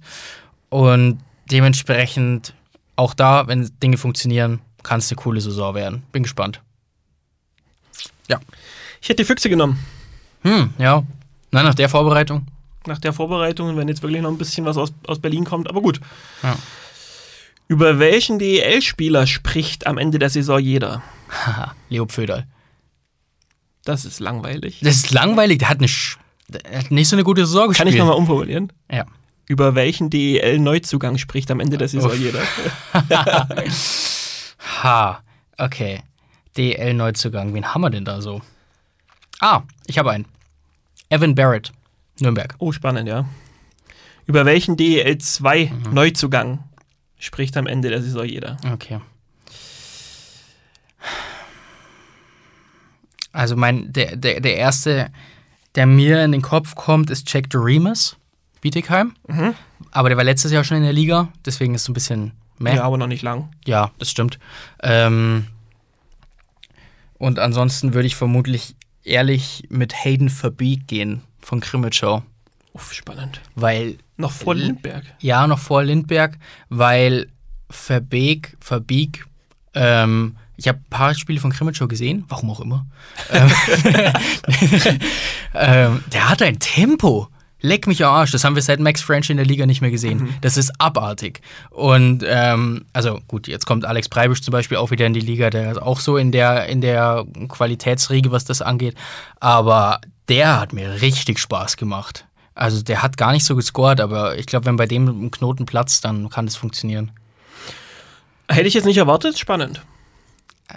[0.70, 1.20] Und
[1.52, 2.56] dementsprechend
[2.96, 6.02] auch da, wenn Dinge funktionieren, kann es eine coole Saison werden.
[6.12, 6.60] Bin gespannt.
[9.04, 9.78] Ich hätte die Füchse genommen.
[10.44, 11.04] Hm, ja.
[11.52, 12.48] Nein, nach der Vorbereitung.
[12.88, 15.82] Nach der Vorbereitung, wenn jetzt wirklich noch ein bisschen was aus, aus Berlin kommt, aber
[15.82, 16.00] gut.
[16.42, 16.58] Ja.
[17.68, 21.02] Über welchen DEL-Spieler spricht am Ende der Saison jeder?
[21.30, 22.46] Haha, Leo Pföderl.
[23.86, 24.80] Das ist langweilig.
[24.82, 26.18] Das ist langweilig, der hat, eine Sch
[26.48, 27.94] der hat nicht so eine gute Saison Kann gespielt.
[27.94, 28.72] ich nochmal umformulieren?
[28.92, 29.06] Ja.
[29.48, 32.20] Über welchen DEL-Neuzugang spricht am Ende der Saison Uff.
[32.20, 32.42] jeder?
[34.84, 35.22] Ha,
[35.58, 36.02] okay.
[36.58, 38.42] DL-Neuzugang, wen haben wir denn da so?
[39.40, 40.26] Ah, ich habe einen.
[41.10, 41.72] Evan Barrett,
[42.20, 42.56] Nürnberg.
[42.60, 43.26] Oh, spannend, ja.
[44.26, 46.60] Über welchen DEL2-Neuzugang
[47.18, 48.58] spricht am Ende der Saison jeder?
[48.72, 49.00] Okay.
[53.32, 55.12] Also mein, der, der, der erste,
[55.76, 58.16] der mir in den Kopf kommt, ist Jack Doremus,
[58.62, 59.16] Bietigheim.
[59.28, 59.56] Mhm.
[59.92, 62.32] Aber der war letztes Jahr schon in der Liga, deswegen ist es so ein bisschen
[62.60, 62.76] mehr.
[62.76, 63.50] Ja, aber noch nicht lang.
[63.66, 64.40] Ja, das stimmt.
[64.82, 65.48] Ähm,
[67.18, 72.24] und ansonsten würde ich vermutlich ehrlich mit Hayden Verbeek gehen von Krimitschau,
[72.74, 73.42] Uff, spannend.
[73.56, 75.04] weil Noch vor Lindberg.
[75.20, 76.38] Ja, noch vor Lindberg,
[76.70, 77.28] weil
[77.70, 79.26] Verbeek, Verbeek,
[79.74, 82.86] ähm, ich habe ein paar Spiele von Krimitschau gesehen, warum auch immer.
[83.32, 83.52] Ähm,
[85.56, 87.28] ähm, der hat ein Tempo.
[87.66, 88.32] Leck mich am Arsch.
[88.32, 90.20] Das haben wir seit Max French in der Liga nicht mehr gesehen.
[90.20, 90.36] Mhm.
[90.42, 91.42] Das ist abartig.
[91.70, 95.50] Und ähm, also gut, jetzt kommt Alex Preibisch zum Beispiel auch wieder in die Liga.
[95.50, 98.96] Der ist auch so in der, in der Qualitätsriege, was das angeht.
[99.40, 102.26] Aber der hat mir richtig Spaß gemacht.
[102.54, 105.66] Also der hat gar nicht so gescored, aber ich glaube, wenn bei dem ein Knoten
[105.66, 107.12] platzt, dann kann das funktionieren.
[108.50, 109.82] Hätte ich jetzt nicht erwartet, spannend.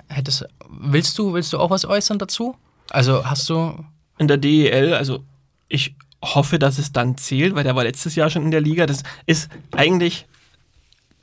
[0.08, 2.56] Hättest, willst du, willst du auch was äußern dazu?
[2.90, 3.84] Also hast du.
[4.18, 5.24] In der DEL, also
[5.68, 5.94] ich
[6.34, 8.86] hoffe, dass es dann zählt, weil der war letztes Jahr schon in der Liga.
[8.86, 10.26] Das ist eigentlich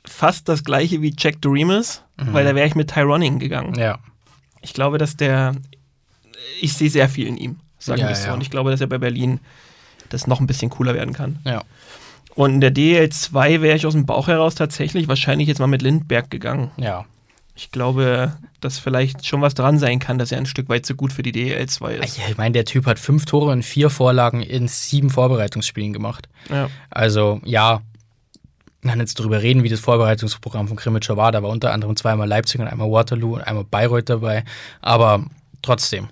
[0.04, 2.32] fast das gleiche wie Jack Doremus, mhm.
[2.32, 3.74] weil da wäre ich mit Tyroning gegangen.
[3.78, 3.98] Ja.
[4.62, 5.54] Ich glaube, dass der.
[6.60, 8.28] Ich sehe sehr viel in ihm, sagen wir ja, so.
[8.28, 8.34] Ja.
[8.34, 9.40] Und ich glaube, dass er bei Berlin
[10.08, 11.38] das noch ein bisschen cooler werden kann.
[11.44, 11.62] Ja.
[12.34, 15.82] Und in der DL2 wäre ich aus dem Bauch heraus tatsächlich wahrscheinlich jetzt mal mit
[15.82, 16.70] Lindberg gegangen.
[16.76, 17.04] Ja.
[17.56, 20.96] Ich glaube, dass vielleicht schon was dran sein kann, dass er ein Stück weit zu
[20.96, 22.18] gut für die DL2 ist.
[22.28, 26.28] Ich meine, der Typ hat fünf Tore und vier Vorlagen in sieben Vorbereitungsspielen gemacht.
[26.50, 26.68] Ja.
[26.90, 27.82] Also, ja,
[28.82, 31.32] können jetzt darüber reden, wie das Vorbereitungsprogramm von Krimitschau war.
[31.32, 34.44] Da war unter anderem zweimal Leipzig und einmal Waterloo und einmal Bayreuth dabei.
[34.82, 35.24] Aber
[35.62, 36.08] trotzdem.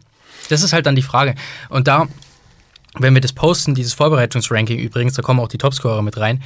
[0.49, 1.34] Das ist halt dann die Frage.
[1.68, 2.09] Und da
[2.99, 6.43] wenn wir das posten, dieses Vorbereitungsranking übrigens, da kommen auch die Topscorer mit rein,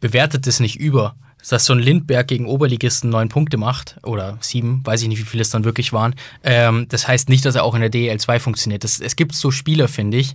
[0.00, 1.16] bewertet es nicht über.
[1.48, 5.24] Dass so ein Lindberg gegen Oberligisten neun Punkte macht, oder sieben, weiß ich nicht, wie
[5.24, 6.14] viele es dann wirklich waren.
[6.42, 8.84] Ähm, das heißt nicht, dass er auch in der DL2 funktioniert.
[8.84, 10.34] Das, es gibt so Spieler, finde ich,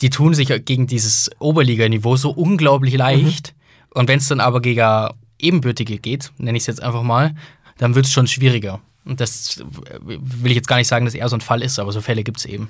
[0.00, 3.54] die tun sich gegen dieses Oberliganiveau so unglaublich leicht.
[3.54, 4.00] Mhm.
[4.00, 7.34] Und wenn es dann aber gegen Ebenbürtige geht, nenne ich es jetzt einfach mal,
[7.78, 8.80] dann wird es schon schwieriger.
[9.04, 9.62] Und das
[10.02, 12.22] will ich jetzt gar nicht sagen, dass er so ein Fall ist, aber so Fälle
[12.22, 12.68] gibt es eben.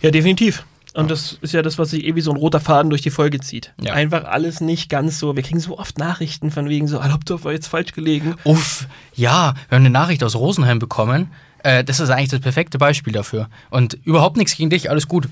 [0.00, 0.64] Ja, definitiv.
[0.96, 3.10] Und das ist ja das, was sich eh wie so ein roter Faden durch die
[3.10, 3.74] Folge zieht.
[3.82, 3.92] Ja.
[3.92, 5.36] Einfach alles nicht ganz so.
[5.36, 8.34] Wir kriegen so oft Nachrichten von wegen so, Adoptov war jetzt falsch gelegen.
[8.44, 11.30] Uff, ja, wir haben eine Nachricht aus Rosenheim bekommen.
[11.62, 13.50] Äh, das ist eigentlich das perfekte Beispiel dafür.
[13.68, 15.28] Und überhaupt nichts gegen dich, alles gut.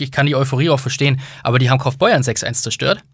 [0.00, 1.20] Ich kann die Euphorie auch verstehen.
[1.44, 3.04] Aber die haben Kaufbeuern 6-1 zerstört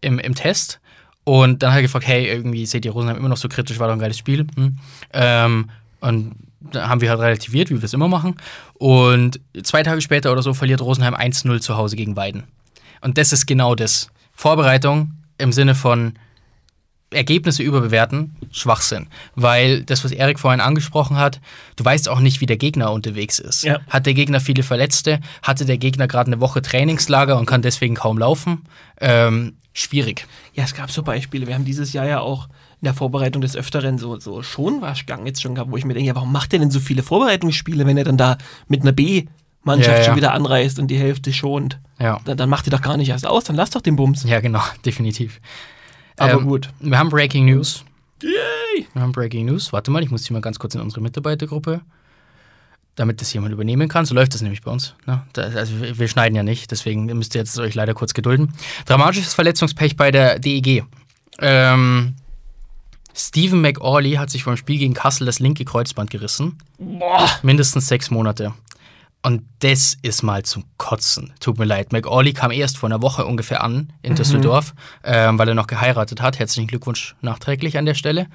[0.00, 0.80] im, im Test.
[1.22, 3.86] Und dann hat er gefragt, hey, irgendwie seht ihr Rosenheim immer noch so kritisch, war
[3.86, 4.44] doch ein geiles Spiel.
[4.56, 4.78] Hm.
[5.12, 6.34] Ähm, und
[6.74, 8.36] haben wir halt relativiert, wie wir es immer machen.
[8.74, 12.44] Und zwei Tage später oder so verliert Rosenheim 1-0 zu Hause gegen Weiden.
[13.00, 14.10] Und das ist genau das.
[14.32, 16.14] Vorbereitung im Sinne von
[17.10, 19.06] Ergebnisse überbewerten, Schwachsinn.
[19.34, 21.40] Weil das, was Erik vorhin angesprochen hat,
[21.76, 23.62] du weißt auch nicht, wie der Gegner unterwegs ist.
[23.62, 23.80] Ja.
[23.88, 25.20] Hat der Gegner viele Verletzte?
[25.42, 28.64] Hatte der Gegner gerade eine Woche Trainingslager und kann deswegen kaum laufen?
[29.00, 30.26] Ähm, schwierig.
[30.54, 31.46] Ja, es gab so Beispiele.
[31.46, 32.48] Wir haben dieses Jahr ja auch
[32.84, 36.06] in der Vorbereitung des Öfteren so, so Schonwaschgang jetzt schon gehabt, wo ich mir denke,
[36.06, 38.36] ja, warum macht er denn so viele Vorbereitungsspiele, wenn er dann da
[38.68, 40.04] mit einer B-Mannschaft ja, ja.
[40.04, 41.80] schon wieder anreist und die Hälfte schont?
[41.98, 42.20] Ja.
[42.26, 44.24] Dann, dann macht ihr doch gar nicht erst aus, dann lass doch den Bums.
[44.24, 45.40] Ja, genau, definitiv.
[46.18, 46.68] Aber ähm, gut.
[46.78, 47.86] Wir haben Breaking News.
[48.22, 48.86] Yay!
[48.92, 49.72] Wir haben Breaking News.
[49.72, 51.80] Warte mal, ich muss die mal ganz kurz in unsere Mitarbeitergruppe,
[52.96, 54.04] damit das jemand übernehmen kann.
[54.04, 54.94] So läuft das nämlich bei uns.
[55.06, 55.22] Ne?
[55.32, 58.52] Das, also wir, wir, schneiden ja nicht, deswegen müsst ihr jetzt euch leider kurz gedulden.
[58.84, 60.84] Dramatisches Verletzungspech bei der DEG.
[61.40, 62.14] Ähm,
[63.14, 66.58] Stephen McAuley hat sich beim Spiel gegen Kassel das linke Kreuzband gerissen.
[66.78, 67.30] Boah.
[67.42, 68.52] Mindestens sechs Monate.
[69.22, 71.32] Und das ist mal zum Kotzen.
[71.40, 71.92] Tut mir leid.
[71.92, 74.16] McAuley kam erst vor einer Woche ungefähr an in mhm.
[74.16, 76.38] Düsseldorf, ähm, weil er noch geheiratet hat.
[76.38, 78.26] Herzlichen Glückwunsch nachträglich an der Stelle.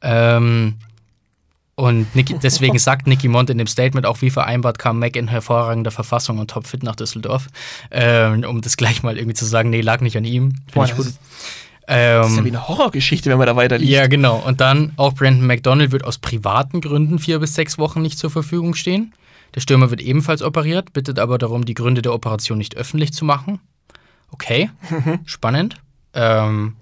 [0.00, 0.76] Ähm,
[1.74, 5.28] und Nicky, deswegen sagt Nicky Mont in dem Statement auch, wie vereinbart kam Mac in
[5.28, 7.48] hervorragender Verfassung und topfit nach Düsseldorf.
[7.90, 10.54] Ähm, um das gleich mal irgendwie zu sagen, nee, lag nicht an ihm.
[10.72, 11.06] Boah, ich gut.
[11.92, 13.90] Ähm, das ist ja wie eine Horrorgeschichte, wenn man da weiterliest.
[13.90, 14.36] Ja, genau.
[14.38, 18.30] Und dann auch Brandon McDonald wird aus privaten Gründen vier bis sechs Wochen nicht zur
[18.30, 19.12] Verfügung stehen.
[19.56, 23.24] Der Stürmer wird ebenfalls operiert, bittet aber darum, die Gründe der Operation nicht öffentlich zu
[23.24, 23.58] machen.
[24.30, 24.70] Okay,
[25.24, 25.74] spannend.
[26.14, 26.76] Ähm,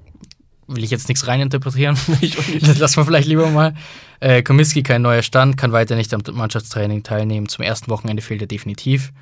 [0.66, 1.96] will ich jetzt nichts reininterpretieren.
[2.61, 3.74] das lassen wir vielleicht lieber mal.
[4.20, 7.48] Äh, Komiski kein neuer Stand, kann weiter nicht am Mannschaftstraining teilnehmen.
[7.48, 9.12] Zum ersten Wochenende fehlt er definitiv.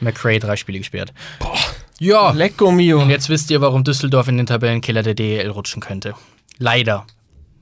[0.00, 1.14] McRae drei Spiele gesperrt.
[1.38, 1.56] Boah.
[2.00, 2.30] Ja.
[2.32, 3.00] Lecco mio.
[3.00, 6.14] Und jetzt wisst ihr, warum Düsseldorf in den Tabellenkeller der DEL rutschen könnte.
[6.58, 7.06] Leider.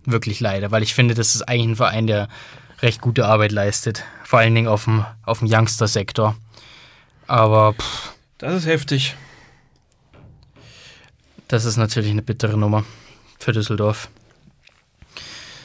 [0.05, 2.29] Wirklich leider, weil ich finde, das ist eigentlich ein Verein, der
[2.81, 4.03] recht gute Arbeit leistet.
[4.25, 6.35] Vor allen Dingen auf dem, auf dem Youngster-Sektor.
[7.29, 9.15] Aber pff, Das ist heftig.
[11.47, 12.85] Das ist natürlich eine bittere Nummer
[13.39, 14.09] für Düsseldorf.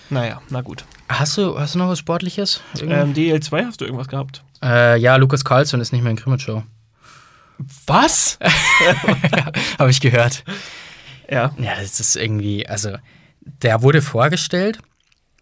[0.10, 0.86] Naja, na gut.
[1.10, 2.62] Hast du, hast du noch was Sportliches?
[2.82, 4.44] Ähm, DL2 hast du irgendwas gehabt?
[4.62, 6.64] Äh, ja, Lukas Carlsson ist nicht mehr in Krimitschau.
[7.86, 8.40] Was?
[9.80, 10.44] Habe ich gehört.
[11.30, 11.54] Ja.
[11.58, 12.98] Ja, das ist irgendwie, also,
[13.42, 14.80] der wurde vorgestellt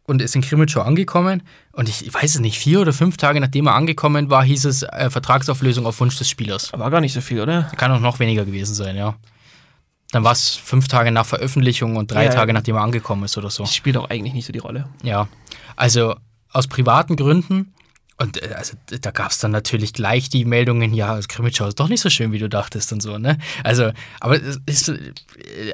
[0.08, 1.44] und ist in Krimitschau angekommen.
[1.72, 4.66] Und ich, ich, weiß es nicht, vier oder fünf Tage nachdem er angekommen war, hieß
[4.66, 6.72] es äh, Vertragsauflösung auf Wunsch des Spielers.
[6.74, 7.64] War gar nicht so viel, oder?
[7.78, 9.16] Kann auch noch weniger gewesen sein, ja.
[10.12, 12.32] Dann war es fünf Tage nach Veröffentlichung und drei Ja.
[12.32, 13.64] Tage nachdem er angekommen ist oder so.
[13.64, 14.88] Das spielt auch eigentlich nicht so die Rolle.
[15.04, 15.28] Ja,
[15.76, 16.16] also
[16.52, 17.74] aus privaten Gründen.
[18.18, 21.80] Und äh, also, da gab es dann natürlich gleich die Meldungen, ja, das Krimitschau ist
[21.80, 23.38] doch nicht so schön, wie du dachtest und so, ne?
[23.64, 24.96] Also, aber es ist äh,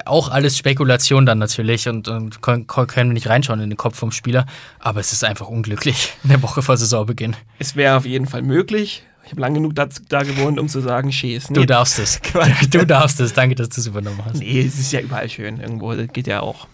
[0.06, 4.10] auch alles Spekulation dann natürlich und, und können wir nicht reinschauen in den Kopf vom
[4.10, 4.46] Spieler.
[4.80, 7.36] Aber es ist einfach unglücklich in der Woche vor Saisonbeginn.
[7.58, 9.04] Es wäre auf jeden Fall möglich.
[9.24, 11.46] Ich habe lange genug da, da gewohnt, um zu sagen, Schäß.
[11.50, 12.20] Du darfst es.
[12.70, 13.32] Du darfst es.
[13.32, 14.38] Danke, dass du es übernommen hast.
[14.38, 15.60] Nee, es ist ja überall schön.
[15.60, 16.66] Irgendwo das geht ja auch.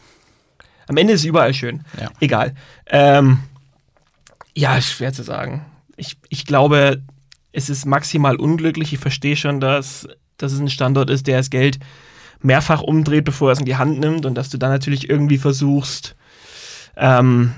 [0.86, 1.84] Am Ende ist es überall schön.
[2.00, 2.08] Ja.
[2.20, 2.54] Egal.
[2.86, 3.40] Ähm,
[4.58, 5.64] ja, schwer zu sagen.
[5.96, 7.02] Ich, ich glaube,
[7.52, 8.92] es ist maximal unglücklich.
[8.92, 11.78] Ich verstehe schon, dass, dass es ein Standort ist, der das Geld
[12.40, 15.38] mehrfach umdreht, bevor er es in die Hand nimmt und dass du dann natürlich irgendwie
[15.38, 16.16] versuchst,
[16.96, 17.54] ähm,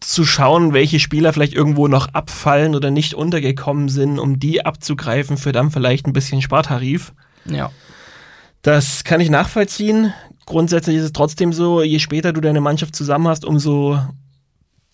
[0.00, 5.38] zu schauen, welche Spieler vielleicht irgendwo noch abfallen oder nicht untergekommen sind, um die abzugreifen
[5.38, 7.12] für dann vielleicht ein bisschen Spartarif.
[7.46, 7.70] Ja.
[8.60, 10.12] Das kann ich nachvollziehen.
[10.44, 13.98] Grundsätzlich ist es trotzdem so, je später du deine Mannschaft zusammen hast, umso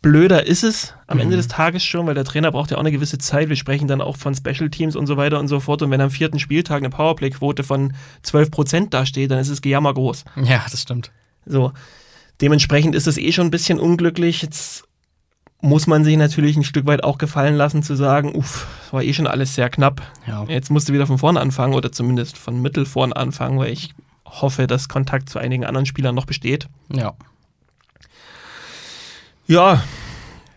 [0.03, 1.25] blöder ist es am Mhm.
[1.25, 3.49] Ende des Tages schon, weil der Trainer braucht ja auch eine gewisse Zeit.
[3.49, 5.83] Wir sprechen dann auch von Special Teams und so weiter und so fort.
[5.83, 7.95] Und wenn am vierten Spieltag eine Powerplay-Quote von
[8.25, 10.25] 12% dasteht, dann ist es Gejammer groß.
[10.45, 11.11] Ja, das stimmt.
[11.47, 11.73] So.
[12.41, 14.43] Dementsprechend ist es eh schon ein bisschen unglücklich.
[14.43, 14.85] Jetzt
[15.61, 19.03] muss man sich natürlich ein Stück weit auch gefallen lassen, zu sagen, uff, das war
[19.03, 20.03] eh schon alles sehr knapp.
[20.29, 20.45] Ja.
[20.45, 23.93] Jetzt musst du wieder von vorne anfangen oder zumindest von mittel vorne anfangen, weil ich
[24.25, 26.69] hoffe, dass Kontakt zu einigen anderen Spielern noch besteht.
[26.93, 27.15] Ja.
[29.49, 29.83] Ja,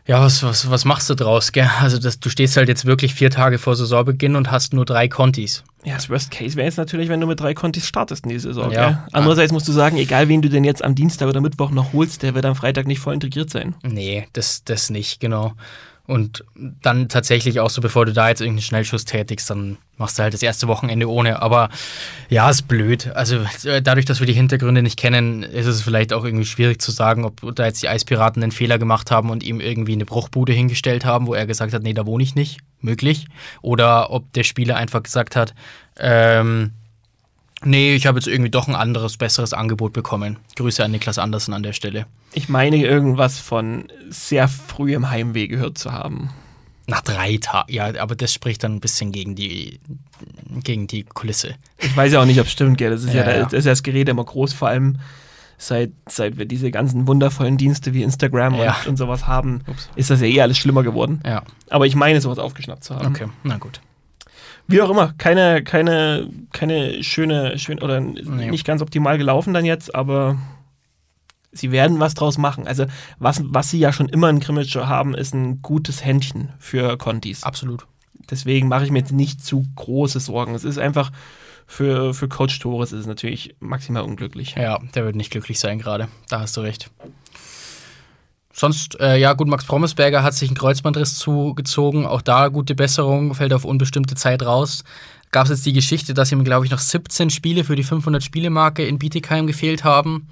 [0.08, 1.70] Ja, was, was, was machst du draus, gell?
[1.80, 5.08] Also das, du stehst halt jetzt wirklich vier Tage vor Saisonbeginn und hast nur drei
[5.08, 5.64] Kontis.
[5.86, 8.40] ja das Worst Case wäre jetzt natürlich, wenn du mit drei Kontis startest in die
[8.40, 8.72] Saison.
[8.72, 8.88] Ja.
[8.88, 8.98] Gell?
[9.14, 12.24] Andererseits musst du sagen, egal wen du denn jetzt am Dienstag oder Mittwoch noch holst,
[12.24, 13.76] der wird am Freitag nicht voll integriert sein.
[13.84, 15.54] Nee, das, das nicht, genau.
[16.08, 16.44] Und
[16.82, 20.34] dann tatsächlich auch so, bevor du da jetzt irgendeinen Schnellschuss tätigst, dann machst du halt
[20.34, 21.42] das erste Wochenende ohne.
[21.42, 21.70] Aber
[22.30, 23.08] ja, ist blöd.
[23.16, 26.82] Also äh, dadurch, dass wir die Hintergründe nicht kennen, ist es vielleicht auch irgendwie schwierig
[26.82, 30.06] zu sagen, ob da jetzt die Eispiraten einen Fehler gemacht haben und ihm irgendwie eine
[30.06, 32.60] Bruchbude hingestellt haben, wo er gesagt hat, nee, da wohne ich nicht.
[32.82, 33.28] Möglich.
[33.62, 35.54] Oder ob der Spieler einfach gesagt hat,
[36.00, 36.72] ähm,
[37.64, 40.38] nee, ich habe jetzt irgendwie doch ein anderes, besseres Angebot bekommen.
[40.56, 42.08] Grüße an Niklas Andersen an der Stelle.
[42.34, 46.32] Ich meine, irgendwas von sehr früh im Heimweh gehört zu haben.
[46.88, 49.80] Nach drei Tagen, ja, aber das spricht dann ein bisschen gegen die,
[50.64, 51.56] gegen die Kulisse.
[51.80, 52.90] Ich weiß ja auch nicht, ob es stimmt, gell?
[52.92, 53.44] Das ist ja, Ja, ja.
[53.44, 54.98] das ist ja das Gerät immer groß, vor allem
[55.58, 58.78] seit, seit wir diese ganzen wundervollen Dienste wie Instagram Ja.
[58.82, 59.90] und, und sowas haben, Ups.
[59.96, 61.22] ist das ja eh alles schlimmer geworden.
[61.26, 63.08] Ja, Aber ich meine, sowas aufgeschnappt zu haben.
[63.08, 63.80] okay, na gut.
[64.68, 69.94] Wie auch immer, keine, keine, keine schöne, schön oder nicht ganz optimal gelaufen dann jetzt,
[69.94, 70.38] aber
[71.52, 72.68] sie werden was draus machen.
[72.68, 72.86] Also
[73.20, 77.44] was, was sie ja schon immer in Krimitschau haben, ist ein gutes Händchen für Contis.
[77.44, 77.86] Absolut.
[78.30, 80.56] Deswegen mache ich mir jetzt nicht zu große Sorgen.
[80.56, 81.12] Es ist einfach
[81.68, 84.56] für, für Coach Torres ist es natürlich maximal unglücklich.
[84.58, 86.10] Ja, der wird nicht glücklich sein gerade.
[86.28, 86.92] Da hast du recht.
[88.54, 92.06] Sonst, äh, ja, gut, Max Prommesberger hat sich einen Kreuzbandriss zugezogen.
[92.06, 94.84] Auch da gute Besserung, fällt auf unbestimmte Zeit raus.
[95.32, 98.86] Gab es jetzt die Geschichte, dass ihm, glaube ich, noch 17 Spiele für die 500-Spiele-Marke
[98.86, 100.28] in Bietigheim gefehlt haben.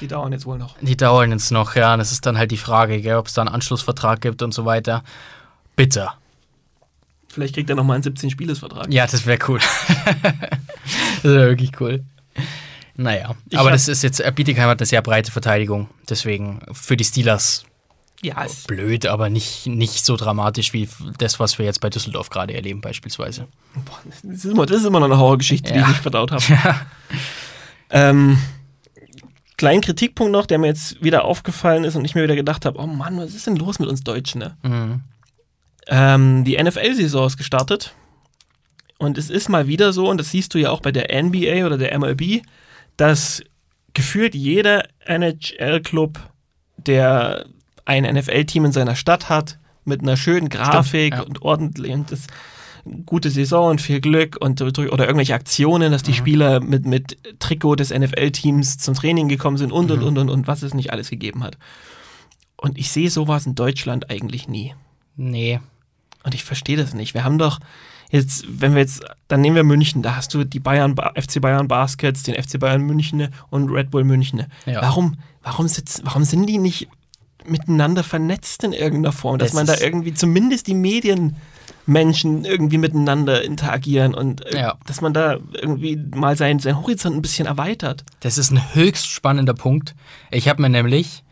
[0.00, 0.76] Die dauern jetzt wohl noch.
[0.82, 1.96] Die dauern jetzt noch, ja.
[1.96, 5.02] Das ist dann halt die Frage, ob es da einen Anschlussvertrag gibt und so weiter.
[5.76, 6.18] Bitter.
[7.28, 8.92] Vielleicht kriegt er nochmal einen 17-Spieles-Vertrag.
[8.92, 9.60] Ja, das wäre cool.
[11.22, 12.04] das wäre wirklich cool.
[12.96, 15.88] Naja, Ich aber das ist jetzt, äh, Bietigheim hat eine sehr breite Verteidigung.
[16.08, 17.64] Deswegen für die Steelers
[18.24, 22.30] Ja, es, blöd, aber nicht, nicht so dramatisch wie das, was wir jetzt bei Düsseldorf
[22.30, 23.46] gerade erleben, beispielsweise.
[23.84, 25.84] boah, das, ist immer, das ist immer noch eine Horrorgeschichte, die Ja.
[25.84, 26.42] ich nicht verdaut habe.
[27.90, 28.38] Ähm,
[29.56, 32.78] kleinen Kritikpunkt noch, der mir jetzt wieder aufgefallen ist und ich mir wieder gedacht habe,
[32.80, 34.40] oh Mann, was ist denn los mit uns Deutschen?
[34.40, 34.56] Ne?
[34.62, 35.00] Mhm.
[35.86, 37.94] Ähm, die NFL-Saison ist gestartet
[38.98, 41.66] und es ist mal wieder so, und das siehst du ja auch bei der NBA
[41.66, 42.42] oder der MLB,
[42.96, 43.42] dass
[43.92, 46.18] gefühlt jeder NHL-Club,
[46.78, 47.44] der
[47.84, 51.22] ein NFL-Team in seiner Stadt hat, mit einer schönen Grafik ja.
[51.22, 52.26] und ordentlich und das
[53.06, 56.16] gute Saison und viel Glück und oder irgendwelche Aktionen, dass die Mhm.
[56.16, 60.06] Spieler mit, mit Trikot des NFL-Teams zum Training gekommen sind und und Mhm.
[60.06, 61.56] und und und was es nicht alles gegeben hat.
[62.56, 64.74] Und ich sehe sowas in Deutschland eigentlich nie.
[65.16, 65.60] Nee.
[66.24, 67.12] Und ich verstehe das nicht.
[67.14, 67.58] Wir haben doch
[68.10, 71.40] jetzt, wenn wir jetzt, dann nehmen wir München, da hast du die Bayern, Ba- FC
[71.40, 74.46] Bayern Baskets, den FC Bayern München und Red Bull München.
[74.66, 74.80] Ja.
[74.82, 76.88] Warum, warum, sitzt, warum sind die nicht
[77.46, 83.42] miteinander vernetzt in irgendeiner Form, dass Das man da irgendwie zumindest die Medienmenschen irgendwie miteinander
[83.42, 84.78] interagieren und äh, Ja.
[84.86, 88.04] dass man da irgendwie mal seinen sein Horizont ein bisschen erweitert.
[88.20, 89.94] Das ist ein höchst spannender Punkt.
[90.30, 91.22] Ich habe mir nämlich,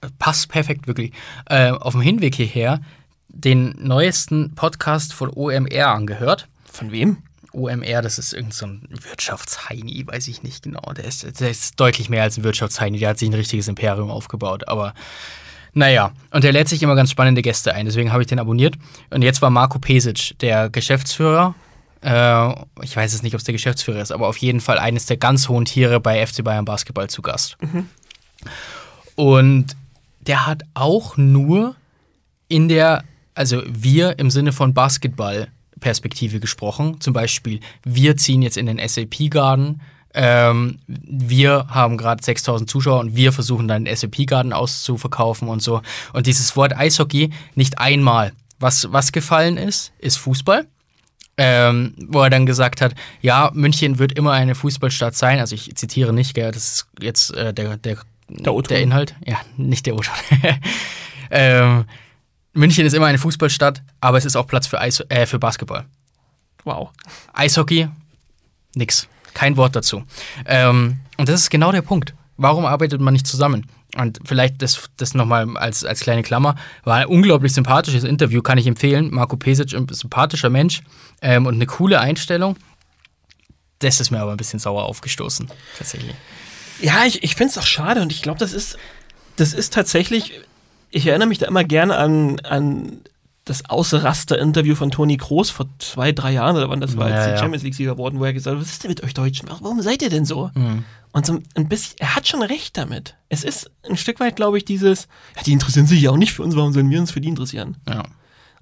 [0.00, 1.12] das passt perfekt wirklich,
[1.46, 2.80] äh, auf dem Hinweg hierher
[3.28, 6.48] den neuesten Podcast von OMR angehört.
[6.64, 7.18] Von wem?
[7.52, 10.92] OMR, das ist irgendein so Wirtschaftsheini, weiß ich nicht genau.
[10.96, 14.10] Der ist, der ist deutlich mehr als ein Wirtschaftsheini, der hat sich ein richtiges Imperium
[14.10, 14.94] aufgebaut, aber
[15.72, 18.74] naja, und der lädt sich immer ganz spannende Gäste ein, deswegen habe ich den abonniert.
[19.10, 21.54] Und jetzt war Marco Pesic, der Geschäftsführer.
[22.02, 25.06] Äh, ich weiß es nicht, ob es der Geschäftsführer ist, aber auf jeden Fall eines
[25.06, 27.56] der ganz hohen Tiere bei FC Bayern Basketball zu Gast.
[27.60, 27.88] Mhm.
[29.14, 29.76] Und
[30.20, 31.76] der hat auch nur
[32.48, 35.48] in der, also wir im Sinne von Basketball
[35.80, 37.00] Perspektive gesprochen.
[37.00, 39.80] Zum Beispiel, wir ziehen jetzt in den SAP-Garden.
[40.12, 45.82] Ähm, wir haben gerade 6000 Zuschauer und wir versuchen dann den SAP-Garden auszuverkaufen und so.
[46.12, 48.32] Und dieses Wort Eishockey nicht einmal.
[48.58, 50.66] Was, was gefallen ist, ist Fußball.
[51.36, 55.38] Ähm, wo er dann gesagt hat, ja, München wird immer eine Fußballstadt sein.
[55.38, 59.14] Also ich zitiere nicht, gell, das ist jetzt äh, der, der, der, der, Inhalt.
[59.24, 60.12] Ja, nicht der Oton.
[61.30, 61.84] ähm,
[62.60, 65.86] München ist immer eine Fußballstadt, aber es ist auch Platz für, Eis, äh, für Basketball.
[66.64, 66.90] Wow.
[67.32, 67.88] Eishockey,
[68.74, 69.08] nix.
[69.34, 70.04] Kein Wort dazu.
[70.44, 72.14] Ähm, und das ist genau der Punkt.
[72.36, 73.66] Warum arbeitet man nicht zusammen?
[73.96, 76.54] Und vielleicht das, das nochmal als, als kleine Klammer.
[76.84, 79.10] War ein unglaublich sympathisches Interview, kann ich empfehlen.
[79.10, 80.82] Marco Pesic, ein sympathischer Mensch
[81.22, 82.56] ähm, und eine coole Einstellung.
[83.78, 86.14] Das ist mir aber ein bisschen sauer aufgestoßen, tatsächlich.
[86.82, 88.78] Ja, ich, ich finde es auch schade und ich glaube, das ist,
[89.36, 90.34] das ist tatsächlich
[90.90, 93.00] ich erinnere mich da immer gerne an, an
[93.44, 97.24] das Ausraster-Interview von Toni Kroos vor zwei, drei Jahren oder wann das war, ja, als
[97.24, 97.38] die ja.
[97.38, 99.48] Champions League-Sieger wurden, wo er gesagt hat, was ist denn mit euch Deutschen?
[99.48, 100.50] Warum seid ihr denn so?
[100.54, 100.84] Mhm.
[101.12, 103.16] Und so ein bisschen, er hat schon recht damit.
[103.28, 106.32] Es ist ein Stück weit, glaube ich, dieses, ja, die interessieren sich ja auch nicht
[106.32, 107.76] für uns, warum sollen wir uns für die interessieren?
[107.88, 108.04] Ja.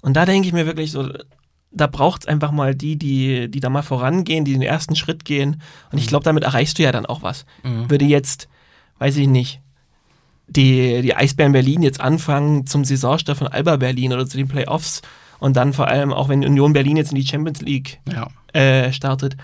[0.01, 1.11] Und da denke ich mir wirklich so,
[1.71, 5.25] da braucht es einfach mal die, die, die da mal vorangehen, die den ersten Schritt
[5.25, 5.61] gehen.
[5.91, 6.09] Und ich mhm.
[6.09, 7.45] glaube, damit erreichst du ja dann auch was.
[7.63, 7.89] Mhm.
[7.91, 8.47] Würde jetzt,
[8.97, 9.61] weiß ich nicht,
[10.49, 15.01] die, die Eisbären Berlin jetzt anfangen zum Saisonstart von Alba Berlin oder zu den Playoffs
[15.39, 18.27] und dann vor allem auch, wenn Union Berlin jetzt in die Champions League ja.
[18.53, 19.37] äh, startet,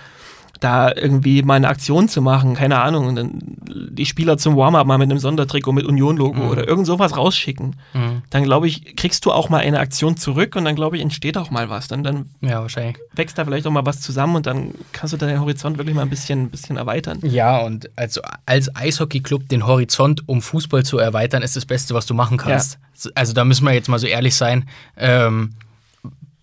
[0.59, 4.87] da irgendwie mal eine Aktion zu machen, keine Ahnung, und dann die Spieler zum Warm-up
[4.87, 6.49] mal mit einem Sondertrikot mit Union-Logo mhm.
[6.49, 8.21] oder irgend sowas rausschicken, mhm.
[8.29, 11.37] dann glaube ich, kriegst du auch mal eine Aktion zurück und dann glaube ich, entsteht
[11.37, 11.87] auch mal was.
[11.87, 12.97] Dann, dann ja, wahrscheinlich.
[13.13, 16.03] wächst da vielleicht auch mal was zusammen und dann kannst du deinen Horizont wirklich mal
[16.03, 17.19] ein bisschen, ein bisschen erweitern.
[17.23, 22.05] Ja, und also als Eishockey-Club den Horizont, um Fußball zu erweitern, ist das Beste, was
[22.05, 22.79] du machen kannst.
[23.03, 23.11] Ja.
[23.15, 24.67] Also da müssen wir jetzt mal so ehrlich sein.
[24.97, 25.51] Ähm,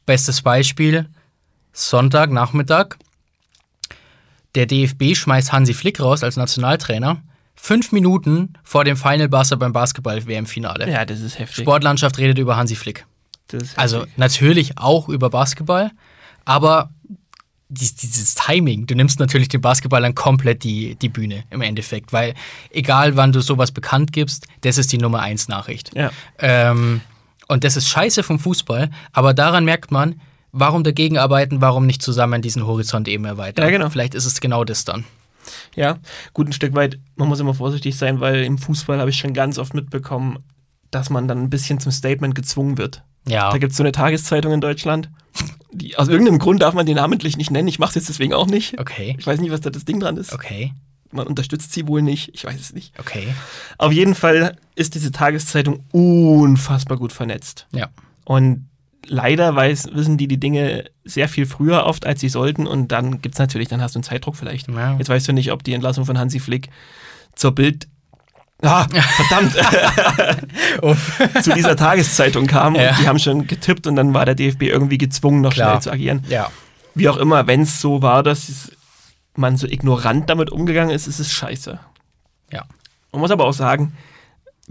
[0.04, 1.06] bestes Beispiel,
[1.72, 2.96] Sonntagnachmittag
[4.55, 7.22] der DFB schmeißt Hansi Flick raus als Nationaltrainer.
[7.55, 10.90] Fünf Minuten vor dem Final Buzzer beim Basketball-WM-Finale.
[10.90, 11.62] Ja, das ist heftig.
[11.62, 13.07] Sportlandschaft redet über Hansi Flick.
[13.76, 15.90] also natürlich auch über Basketball,
[16.44, 16.90] aber
[17.68, 22.34] dieses Timing, du nimmst natürlich den Basketballern komplett die, die Bühne im Endeffekt, weil
[22.70, 25.90] egal wann du sowas bekannt gibst, das ist die Nummer 1 Nachricht.
[25.94, 26.11] Ja.
[26.38, 27.00] Ähm,
[27.48, 30.20] und das ist scheiße vom Fußball, aber daran merkt man,
[30.53, 33.64] warum dagegen arbeiten, warum nicht zusammen diesen Horizont eben erweitern?
[33.64, 33.90] Ja, genau.
[33.90, 35.05] Vielleicht ist es genau das dann.
[35.74, 35.98] Ja,
[36.34, 39.32] gut, ein Stück weit, man muss immer vorsichtig sein, weil im Fußball habe ich schon
[39.32, 40.38] ganz oft mitbekommen,
[40.90, 43.03] dass man dann ein bisschen zum Statement gezwungen wird.
[43.26, 43.50] Ja.
[43.50, 45.11] Da gibt es so eine Tageszeitung in Deutschland.
[45.72, 47.68] Die, aus irgendeinem Grund darf man die namentlich nicht nennen.
[47.68, 48.78] Ich mache es jetzt deswegen auch nicht.
[48.78, 49.16] Okay.
[49.18, 50.32] Ich weiß nicht, was da das Ding dran ist.
[50.32, 50.72] Okay.
[51.11, 52.30] Man unterstützt sie wohl nicht.
[52.34, 52.98] Ich weiß es nicht.
[52.98, 53.34] Okay.
[53.78, 57.66] Auf jeden Fall ist diese Tageszeitung unfassbar gut vernetzt.
[57.72, 57.88] Ja.
[58.24, 58.68] Und
[59.07, 62.66] leider weiß, wissen die die Dinge sehr viel früher oft, als sie sollten.
[62.66, 64.68] Und dann gibt es natürlich, dann hast du einen Zeitdruck vielleicht.
[64.68, 64.96] Ja.
[64.98, 66.68] Jetzt weißt du nicht, ob die Entlassung von Hansi Flick
[67.34, 67.88] zur Bild.
[68.62, 68.86] Ah,
[69.16, 69.53] verdammt!
[71.42, 72.90] zu dieser Tageszeitung kam ja.
[72.90, 75.70] und die haben schon getippt und dann war der DFB irgendwie gezwungen, noch Klar.
[75.70, 76.24] schnell zu agieren.
[76.28, 76.50] Ja.
[76.94, 78.70] Wie auch immer, wenn es so war, dass
[79.34, 81.80] man so ignorant damit umgegangen ist, ist es scheiße.
[82.53, 82.64] Ja.
[83.11, 83.94] Man muss aber auch sagen,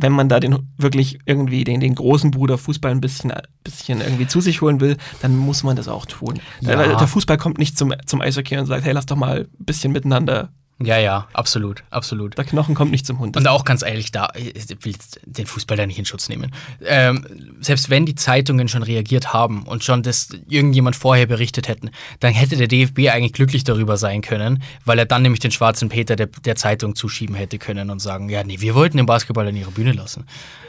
[0.02, 3.32] wenn man da den wirklich irgendwie den, den großen Bruder Fußball ein bisschen,
[3.64, 6.40] bisschen irgendwie zu sich holen will, dann muss man das auch tun.
[6.62, 6.98] Ja.
[6.98, 9.92] Der Fußball kommt nicht zum, zum Eishockey und sagt, hey, lass doch mal ein bisschen
[9.92, 10.50] miteinander
[10.86, 12.38] ja, ja, absolut, absolut.
[12.38, 13.38] Der Knochen kommt nicht zum Hund.
[13.38, 16.54] Und auch ganz ehrlich, da ich will den Fußball da nicht in Schutz nehmen.
[16.84, 17.26] Ähm,
[17.60, 22.34] selbst wenn die Zeitungen schon reagiert haben und schon das irgendjemand vorher berichtet hätten, dann
[22.34, 26.16] hätte der DFB eigentlich glücklich darüber sein können, weil er dann nämlich den schwarzen Peter
[26.16, 29.56] der, der Zeitung zuschieben hätte können und sagen, ja, nee, wir wollten den Basketball an
[29.56, 30.26] ihre Bühne lassen.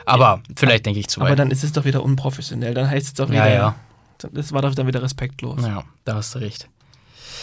[0.07, 1.29] Aber ja, vielleicht denke ich zu weit.
[1.29, 2.75] Aber dann ist es doch wieder unprofessionell.
[2.75, 4.29] Dann heißt es doch wieder, ja, ja.
[4.33, 5.63] das war doch dann wieder respektlos.
[5.65, 6.69] Ja, da hast du recht.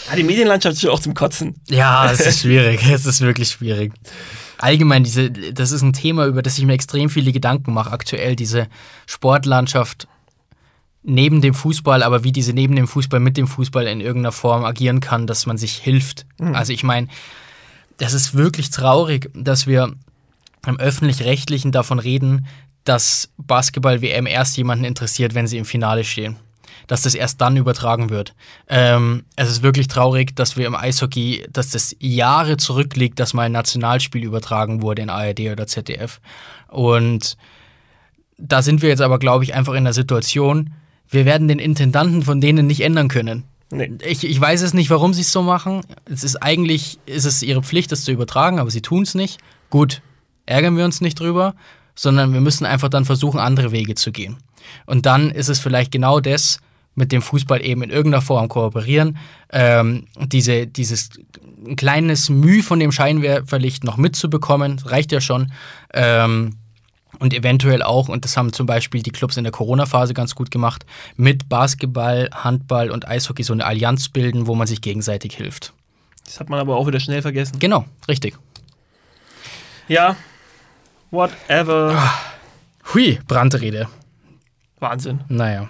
[0.09, 1.55] Ja, die Medienlandschaft ist schon auch zum Kotzen.
[1.69, 2.81] Ja, es ist schwierig.
[2.89, 3.93] es ist wirklich schwierig.
[4.57, 8.35] Allgemein, diese, das ist ein Thema, über das ich mir extrem viele Gedanken mache, aktuell,
[8.35, 8.67] diese
[9.05, 10.07] Sportlandschaft
[11.01, 14.65] neben dem Fußball, aber wie diese neben dem Fußball mit dem Fußball in irgendeiner Form
[14.65, 16.25] agieren kann, dass man sich hilft.
[16.39, 16.55] Mhm.
[16.55, 17.07] Also ich meine,
[17.97, 19.93] das ist wirklich traurig, dass wir
[20.67, 22.47] im öffentlich-rechtlichen davon reden,
[22.83, 26.37] dass Basketball-WM erst jemanden interessiert, wenn sie im Finale stehen.
[26.89, 28.33] Dass das erst dann übertragen wird.
[28.67, 33.43] Ähm, es ist wirklich traurig, dass wir im Eishockey, dass das Jahre zurückliegt, dass mal
[33.43, 36.19] ein Nationalspiel übertragen wurde in ARD oder ZDF.
[36.67, 37.37] Und
[38.39, 40.71] da sind wir jetzt aber, glaube ich, einfach in der Situation,
[41.07, 43.43] wir werden den Intendanten von denen nicht ändern können.
[43.69, 43.91] Nee.
[44.03, 45.81] Ich, ich weiß es nicht, warum sie es so machen.
[46.05, 49.39] Es ist eigentlich, ist es ihre Pflicht, das zu übertragen, aber sie tun es nicht.
[49.69, 50.01] Gut,
[50.47, 51.53] ärgern wir uns nicht drüber,
[51.93, 54.37] sondern wir müssen einfach dann versuchen, andere Wege zu gehen.
[54.87, 56.59] Und dann ist es vielleicht genau das,
[56.99, 59.17] mit dem Fußball eben in irgendeiner Form kooperieren,
[59.51, 61.09] ähm, diese, dieses
[61.65, 65.51] ein kleines Mühe von dem Scheinwerferlicht noch mitzubekommen, reicht ja schon.
[65.93, 66.57] Ähm,
[67.17, 70.51] und eventuell auch, und das haben zum Beispiel die Clubs in der Corona-Phase ganz gut
[70.51, 70.85] gemacht,
[71.15, 75.73] mit Basketball, Handball und Eishockey so eine Allianz bilden, wo man sich gegenseitig hilft.
[76.25, 77.59] Das hat man aber auch wieder schnell vergessen.
[77.59, 78.37] Genau, richtig.
[79.87, 80.15] Ja,
[81.11, 81.97] whatever.
[82.93, 83.87] Hui, Brandrede.
[84.79, 85.21] Wahnsinn.
[85.27, 85.69] Naja.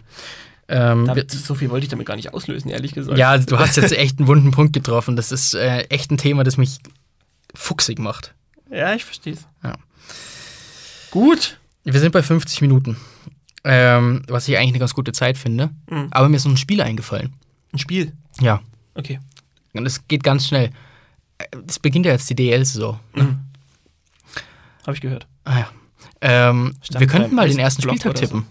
[0.71, 3.17] Ähm, Damit, so viel wollte ich damit gar nicht auslösen, ehrlich gesagt.
[3.17, 5.15] ja, du hast jetzt echt einen wunden Punkt getroffen.
[5.15, 6.77] Das ist äh, echt ein Thema, das mich
[7.55, 8.35] fuchsig macht.
[8.69, 9.47] Ja, ich verstehe es.
[9.63, 9.73] Ja.
[11.09, 11.59] Gut.
[11.83, 12.97] Wir sind bei 50 Minuten.
[13.63, 15.71] Ähm, was ich eigentlich eine ganz gute Zeit finde.
[15.89, 16.07] Mhm.
[16.11, 17.33] Aber mir ist noch ein Spiel eingefallen.
[17.73, 18.13] Ein Spiel.
[18.39, 18.61] Ja.
[18.93, 19.19] Okay.
[19.73, 20.69] Und es geht ganz schnell.
[21.67, 22.99] Es beginnt ja jetzt die DL-Saison.
[23.15, 23.39] Mhm.
[24.85, 25.27] Habe ich gehört.
[25.45, 25.69] Ah ja.
[26.21, 28.43] Ähm, wir könnten mal den ersten Blog Spieltag so.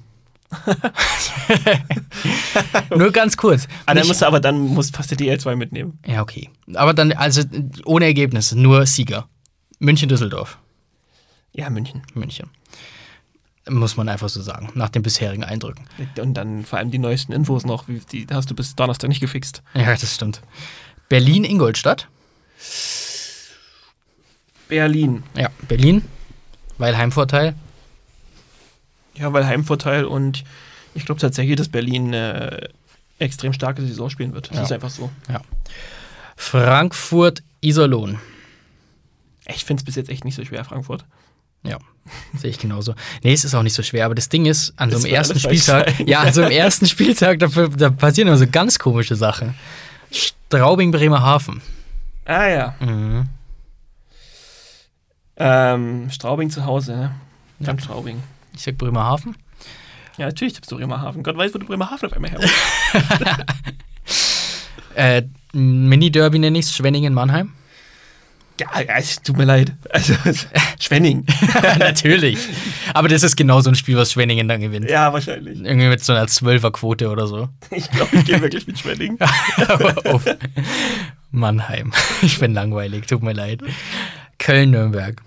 [2.97, 3.69] Nur ganz kurz.
[3.87, 5.99] Ah, dann musst du aber dann musst fast die DL2 mitnehmen.
[6.07, 6.51] ja, okay.
[6.75, 7.43] Aber dann, also
[7.85, 9.29] ohne Ergebnisse, nur Sieger.
[9.79, 10.59] München-Düsseldorf.
[11.53, 12.03] Ja, München.
[12.15, 12.49] München.
[13.69, 15.85] Muss man einfach so sagen, nach den bisherigen Eindrücken.
[16.19, 19.63] Und dann vor allem die neuesten Infos noch, die hast du bis Donnerstag nicht gefixt.
[19.75, 20.41] Ja, das stimmt.
[21.09, 22.09] Berlin-Ingolstadt.
[24.69, 25.23] Berlin.
[25.37, 26.03] Ja, Berlin,
[26.79, 27.55] weil Heimvorteil.
[29.19, 30.45] Ja, weil Heimvorteil und
[30.95, 32.69] ich glaube tatsächlich, dass Berlin äh,
[33.19, 34.51] extrem starke Saison spielen wird.
[34.51, 34.63] Das Ja.
[34.65, 35.11] ist einfach so.
[36.37, 38.19] Frankfurt-Iserlohn.
[39.47, 41.05] Ich finde es bis jetzt echt nicht so schwer, Frankfurt.
[41.65, 41.79] Ja,
[42.37, 42.95] sehe ich genauso.
[43.25, 45.39] Nee, es ist auch nicht so schwer, aber das Ding ist, an so einem ersten
[45.41, 46.07] Spieltag, sein.
[46.07, 49.55] ja, an so einem ersten Straubing da, da passieren immer so ganz komische Sachen.
[50.13, 51.61] Straubing Bremerhaven.
[52.25, 52.75] Ah ja.
[52.81, 53.29] Mhm.
[55.37, 57.15] Ähm, Straubing zu Hause, ne?
[57.61, 57.79] Ja.
[57.79, 58.23] Straubing.
[58.59, 59.37] Ich sag Bremerhaven.
[60.17, 61.23] Ja, natürlich tippst du Bremerhaven.
[61.23, 62.41] Gott weiß, wo du Bremerhaven auf einmal her
[64.97, 67.53] Äh, Mini-Derby nenne ich es, Schwenningen-Mannheim.
[68.61, 69.75] Ja, ja, es tut mir leid.
[69.91, 70.15] Also,
[70.81, 71.25] Schwenning.
[71.79, 72.37] Natürlich.
[72.95, 74.91] Aber das ist genau so ein Spiel, was Schwenningen dann gewinnt.
[74.91, 75.61] ja, wahrscheinlich.
[75.61, 77.49] Irgendwie mit so einer Zwölferquote oder so.
[77.71, 79.17] Ich glaube, ich gehe wirklich mit Schwenning.
[81.31, 81.93] Mannheim.
[82.23, 83.61] Ich bin langweilig, tut mir leid.
[84.41, 85.23] Köln-Nürnberg.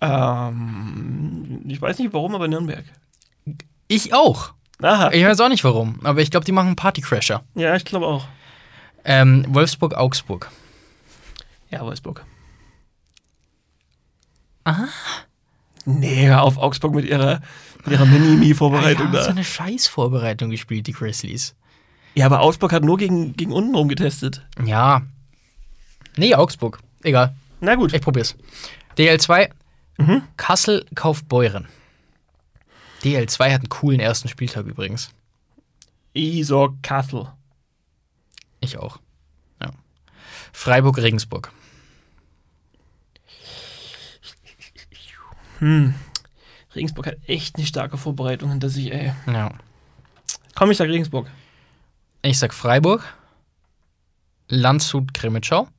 [0.00, 2.84] Ähm, ich weiß nicht warum, aber Nürnberg.
[3.88, 4.52] Ich auch.
[4.82, 5.10] Aha.
[5.12, 7.42] Ich weiß auch nicht warum, aber ich glaube, die machen Partycrasher.
[7.54, 8.26] Ja, ich glaube auch.
[9.04, 10.50] Ähm, Wolfsburg-Augsburg.
[11.70, 12.24] Ja, Wolfsburg.
[14.64, 14.88] Aha.
[15.84, 17.40] Nee, auf Augsburg mit ihrer,
[17.84, 19.30] mit ihrer Mini-Mi-Vorbereitung Ah, ja, so da.
[19.32, 21.54] eine Scheißvorbereitung gespielt, die Grizzlies.
[22.14, 24.46] Ja, aber Augsburg hat nur gegen, gegen unten rum getestet.
[24.64, 25.02] Ja.
[26.16, 26.80] Nee, Augsburg.
[27.02, 27.34] Egal.
[27.60, 27.92] Na gut.
[27.94, 28.36] Ich probier's.
[28.98, 29.50] DL2.
[29.98, 30.22] Mhm.
[30.36, 31.68] Kassel Kaufbeuren.
[33.02, 35.10] DL2 hat einen coolen ersten Spieltag übrigens.
[36.14, 37.28] Isor Kassel.
[38.60, 38.98] Ich auch.
[39.60, 39.70] Ja.
[40.52, 41.52] Freiburg-Regensburg.
[45.58, 45.94] Hm.
[46.74, 49.12] Regensburg hat echt eine starke Vorbereitung hinter sich, ey.
[49.26, 49.50] Ja.
[50.54, 51.28] Komm, ich sag Regensburg.
[52.22, 53.04] Ich sag Freiburg.
[54.48, 55.64] Landshut-Krimitschau.
[55.64, 55.70] Ah,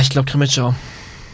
[0.00, 0.74] ich glaube Krimitschau.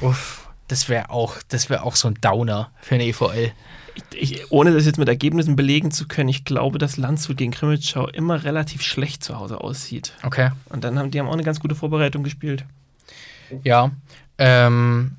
[0.01, 0.49] Uff.
[0.69, 3.53] Das wäre auch, das wär auch so ein Downer für eine EVL.
[3.95, 7.53] Ich, ich, ohne das jetzt mit Ergebnissen belegen zu können, ich glaube, dass Landshut gegen
[7.53, 10.15] Krimitschau immer relativ schlecht zu Hause aussieht.
[10.23, 10.51] Okay.
[10.71, 12.65] Und dann haben die haben auch eine ganz gute Vorbereitung gespielt.
[13.65, 13.91] Ja.
[14.39, 15.17] Ähm,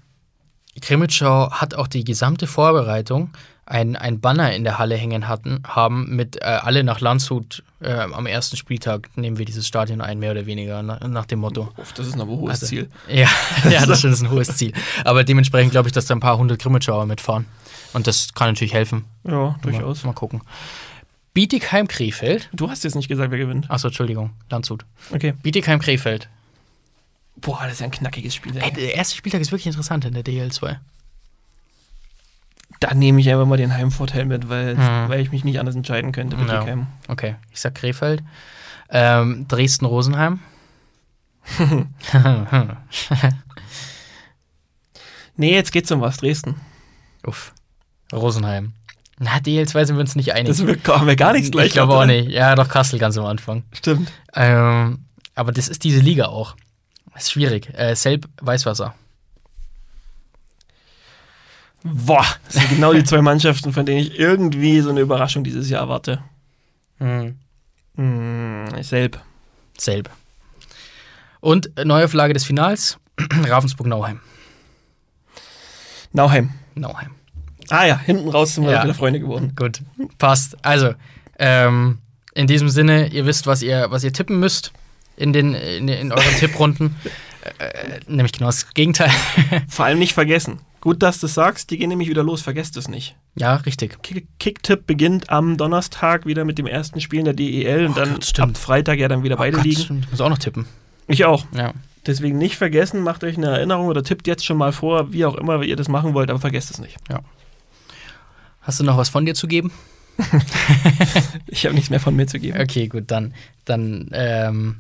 [0.81, 3.29] Krimitschau hat auch die gesamte Vorbereitung
[3.73, 7.91] ein, ein Banner in der Halle hängen hatten, haben mit äh, alle nach Landshut äh,
[7.91, 11.71] am ersten Spieltag nehmen wir dieses Stadion ein, mehr oder weniger, na, nach dem Motto.
[11.77, 12.89] Uff, das ist ein aber hohes Also, Ziel.
[13.09, 13.27] Ja,
[13.69, 14.73] ja, das ist ein hohes Ziel.
[15.03, 17.45] Aber dementsprechend glaube ich, dass da ein paar hundert Krimitschauer mitfahren.
[17.93, 19.05] Und das kann natürlich helfen.
[19.23, 20.03] Ja, durchaus.
[20.03, 20.41] Mal, mal gucken.
[21.33, 22.49] Bietigheim-Krefeld.
[22.53, 23.71] Du hast jetzt nicht gesagt, wer gewinnt.
[23.71, 24.85] Achso, Entschuldigung, Landshut.
[25.11, 25.33] Okay.
[25.41, 26.29] Bietigheim-Krefeld.
[27.37, 28.55] Boah, das ist ja ein knackiges Spiel.
[28.55, 28.71] Ey, Ey.
[28.73, 30.77] der erste Spieltag ist wirklich interessant in der DL2.
[32.83, 35.07] Da nehme ich einfach mal den Heimvorteil mit, weil, Mhm.
[35.07, 36.55] weil ich mich nicht anders entscheiden könnte mit Ja.
[36.59, 36.87] Bietigheim.
[37.07, 38.21] Okay, ich sag Krefeld.
[38.89, 40.39] Ähm, Dresden-Rosenheim.
[45.35, 46.55] Nee, jetzt geht's um was, Dresden.
[47.25, 47.53] Uff.
[48.11, 48.73] Rosenheim.
[49.17, 50.47] Na, DL2 sind wir uns nicht einig.
[50.49, 51.67] Das wird, haben wir gar nichts gleich.
[51.67, 52.29] Ich glaube auch nicht.
[52.29, 53.63] Ja, doch Kassel ganz am Anfang.
[53.71, 54.11] Stimmt.
[54.35, 55.05] Ähm,
[55.35, 56.55] aber das ist diese Liga auch.
[57.13, 57.69] Das ist schwierig.
[57.73, 58.93] Äh, Selb, Weißwasser.
[61.83, 65.69] Boah, das sind genau die zwei Mannschaften, von denen ich irgendwie so eine Überraschung dieses
[65.69, 66.23] Jahr erwarte.
[66.99, 67.37] Mhm.
[67.95, 69.19] Hm, Selb.
[69.77, 70.09] Selb.
[71.41, 72.97] Und Neuauflage des Finals:
[73.47, 74.21] Ravensburg-Nauheim.
[76.13, 76.51] Nauheim.
[76.75, 77.11] Nauheim.
[77.69, 78.83] Ah ja, hinten raus sind wir Ja.
[78.83, 79.53] wieder Freunde geworden.
[79.55, 79.81] Gut,
[80.17, 80.57] passt.
[80.65, 80.93] Also,
[81.39, 81.99] ähm,
[82.33, 84.71] in diesem Sinne, ihr wisst, was ihr, was ihr tippen müsst
[85.17, 86.95] in, den, in, in euren Tipprunden.
[87.59, 89.11] Äh, nämlich genau das Gegenteil.
[89.67, 90.59] Vor allem nicht vergessen.
[90.83, 93.15] Gut, dass du es sagst, die gehen nämlich wieder los, vergesst es nicht.
[93.35, 94.01] ja, richtig.
[94.03, 97.95] Kick- Kicktipp beginnt am Donnerstag wieder mit dem ersten Spiel in der DEL und Oh
[97.95, 99.81] dann Gott, ab Freitag ja dann wieder beide oh Gott, liegen.
[99.81, 100.03] stimmt.
[100.05, 100.65] Ich muss auch noch tippen.
[101.07, 101.45] Ich auch.
[101.55, 101.73] Ja.
[102.05, 105.35] Deswegen nicht vergessen, macht euch eine Erinnerung oder tippt jetzt schon mal vor, wie auch
[105.35, 106.97] immer ihr das machen wollt, aber vergesst es nicht.
[108.59, 109.71] Hast du noch was von dir zu geben?
[111.47, 112.59] Ich habe nichts mehr von mir zu geben.
[112.59, 113.33] Okay, gut, dann,
[113.65, 114.77] dann ähm,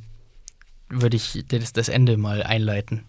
[0.89, 3.03] würde ich das, das Ende mal einleiten.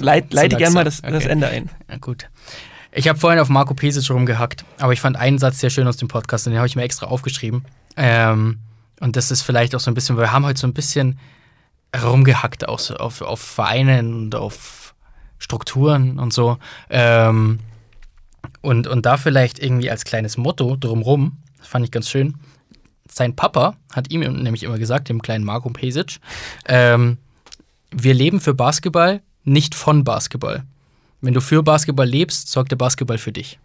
[0.00, 1.28] Leit, leite gerne mal das, das Okay.
[1.28, 1.70] Ende ein.
[1.90, 2.28] Ja, gut.
[2.92, 5.96] Ich habe vorhin auf Marco Pesic rumgehackt, aber ich fand einen Satz sehr schön aus
[5.96, 7.64] dem Podcast und den habe ich mir extra aufgeschrieben.
[7.96, 8.60] Ähm,
[9.00, 11.18] und das ist vielleicht auch so ein bisschen, weil wir haben heute so ein bisschen
[12.02, 14.94] rumgehackt auch so auf, auf Vereinen und auf
[15.38, 16.58] Strukturen und so.
[16.88, 17.58] Ähm,
[18.60, 22.36] und, und da vielleicht irgendwie als kleines Motto drumrum, das fand ich ganz schön.
[23.10, 26.18] Sein Papa hat ihm nämlich immer gesagt, dem kleinen Marco Pesic,
[26.66, 27.18] ähm,
[27.90, 30.64] wir leben für Basketball, nicht von Basketball.
[31.20, 33.58] Wenn du für Basketball lebst, sorgt der Basketball für dich.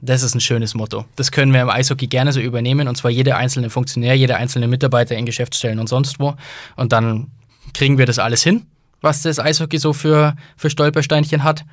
[0.00, 1.04] Das ist ein schönes Motto.
[1.16, 4.66] Das können wir im Eishockey gerne so übernehmen, und zwar jeder einzelne Funktionär, jeder einzelne
[4.66, 6.34] Mitarbeiter in Geschäftsstellen und sonst wo.
[6.76, 7.30] Und dann
[7.72, 8.66] kriegen wir das alles hin,
[9.00, 11.64] was das Eishockey so für, für Stolpersteinchen hat.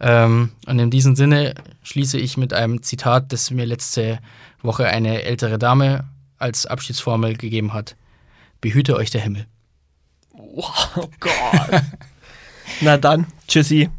[0.00, 4.18] Ähm, und in diesem Sinne schließe ich mit einem Zitat, das mir letzte
[4.62, 6.04] Woche eine ältere Dame
[6.38, 7.96] als Abschiedsformel gegeben hat.
[8.60, 9.46] Behüte euch der Himmel.
[10.32, 11.82] Wow, oh Gott.
[12.80, 13.90] Na dann, tschüssi.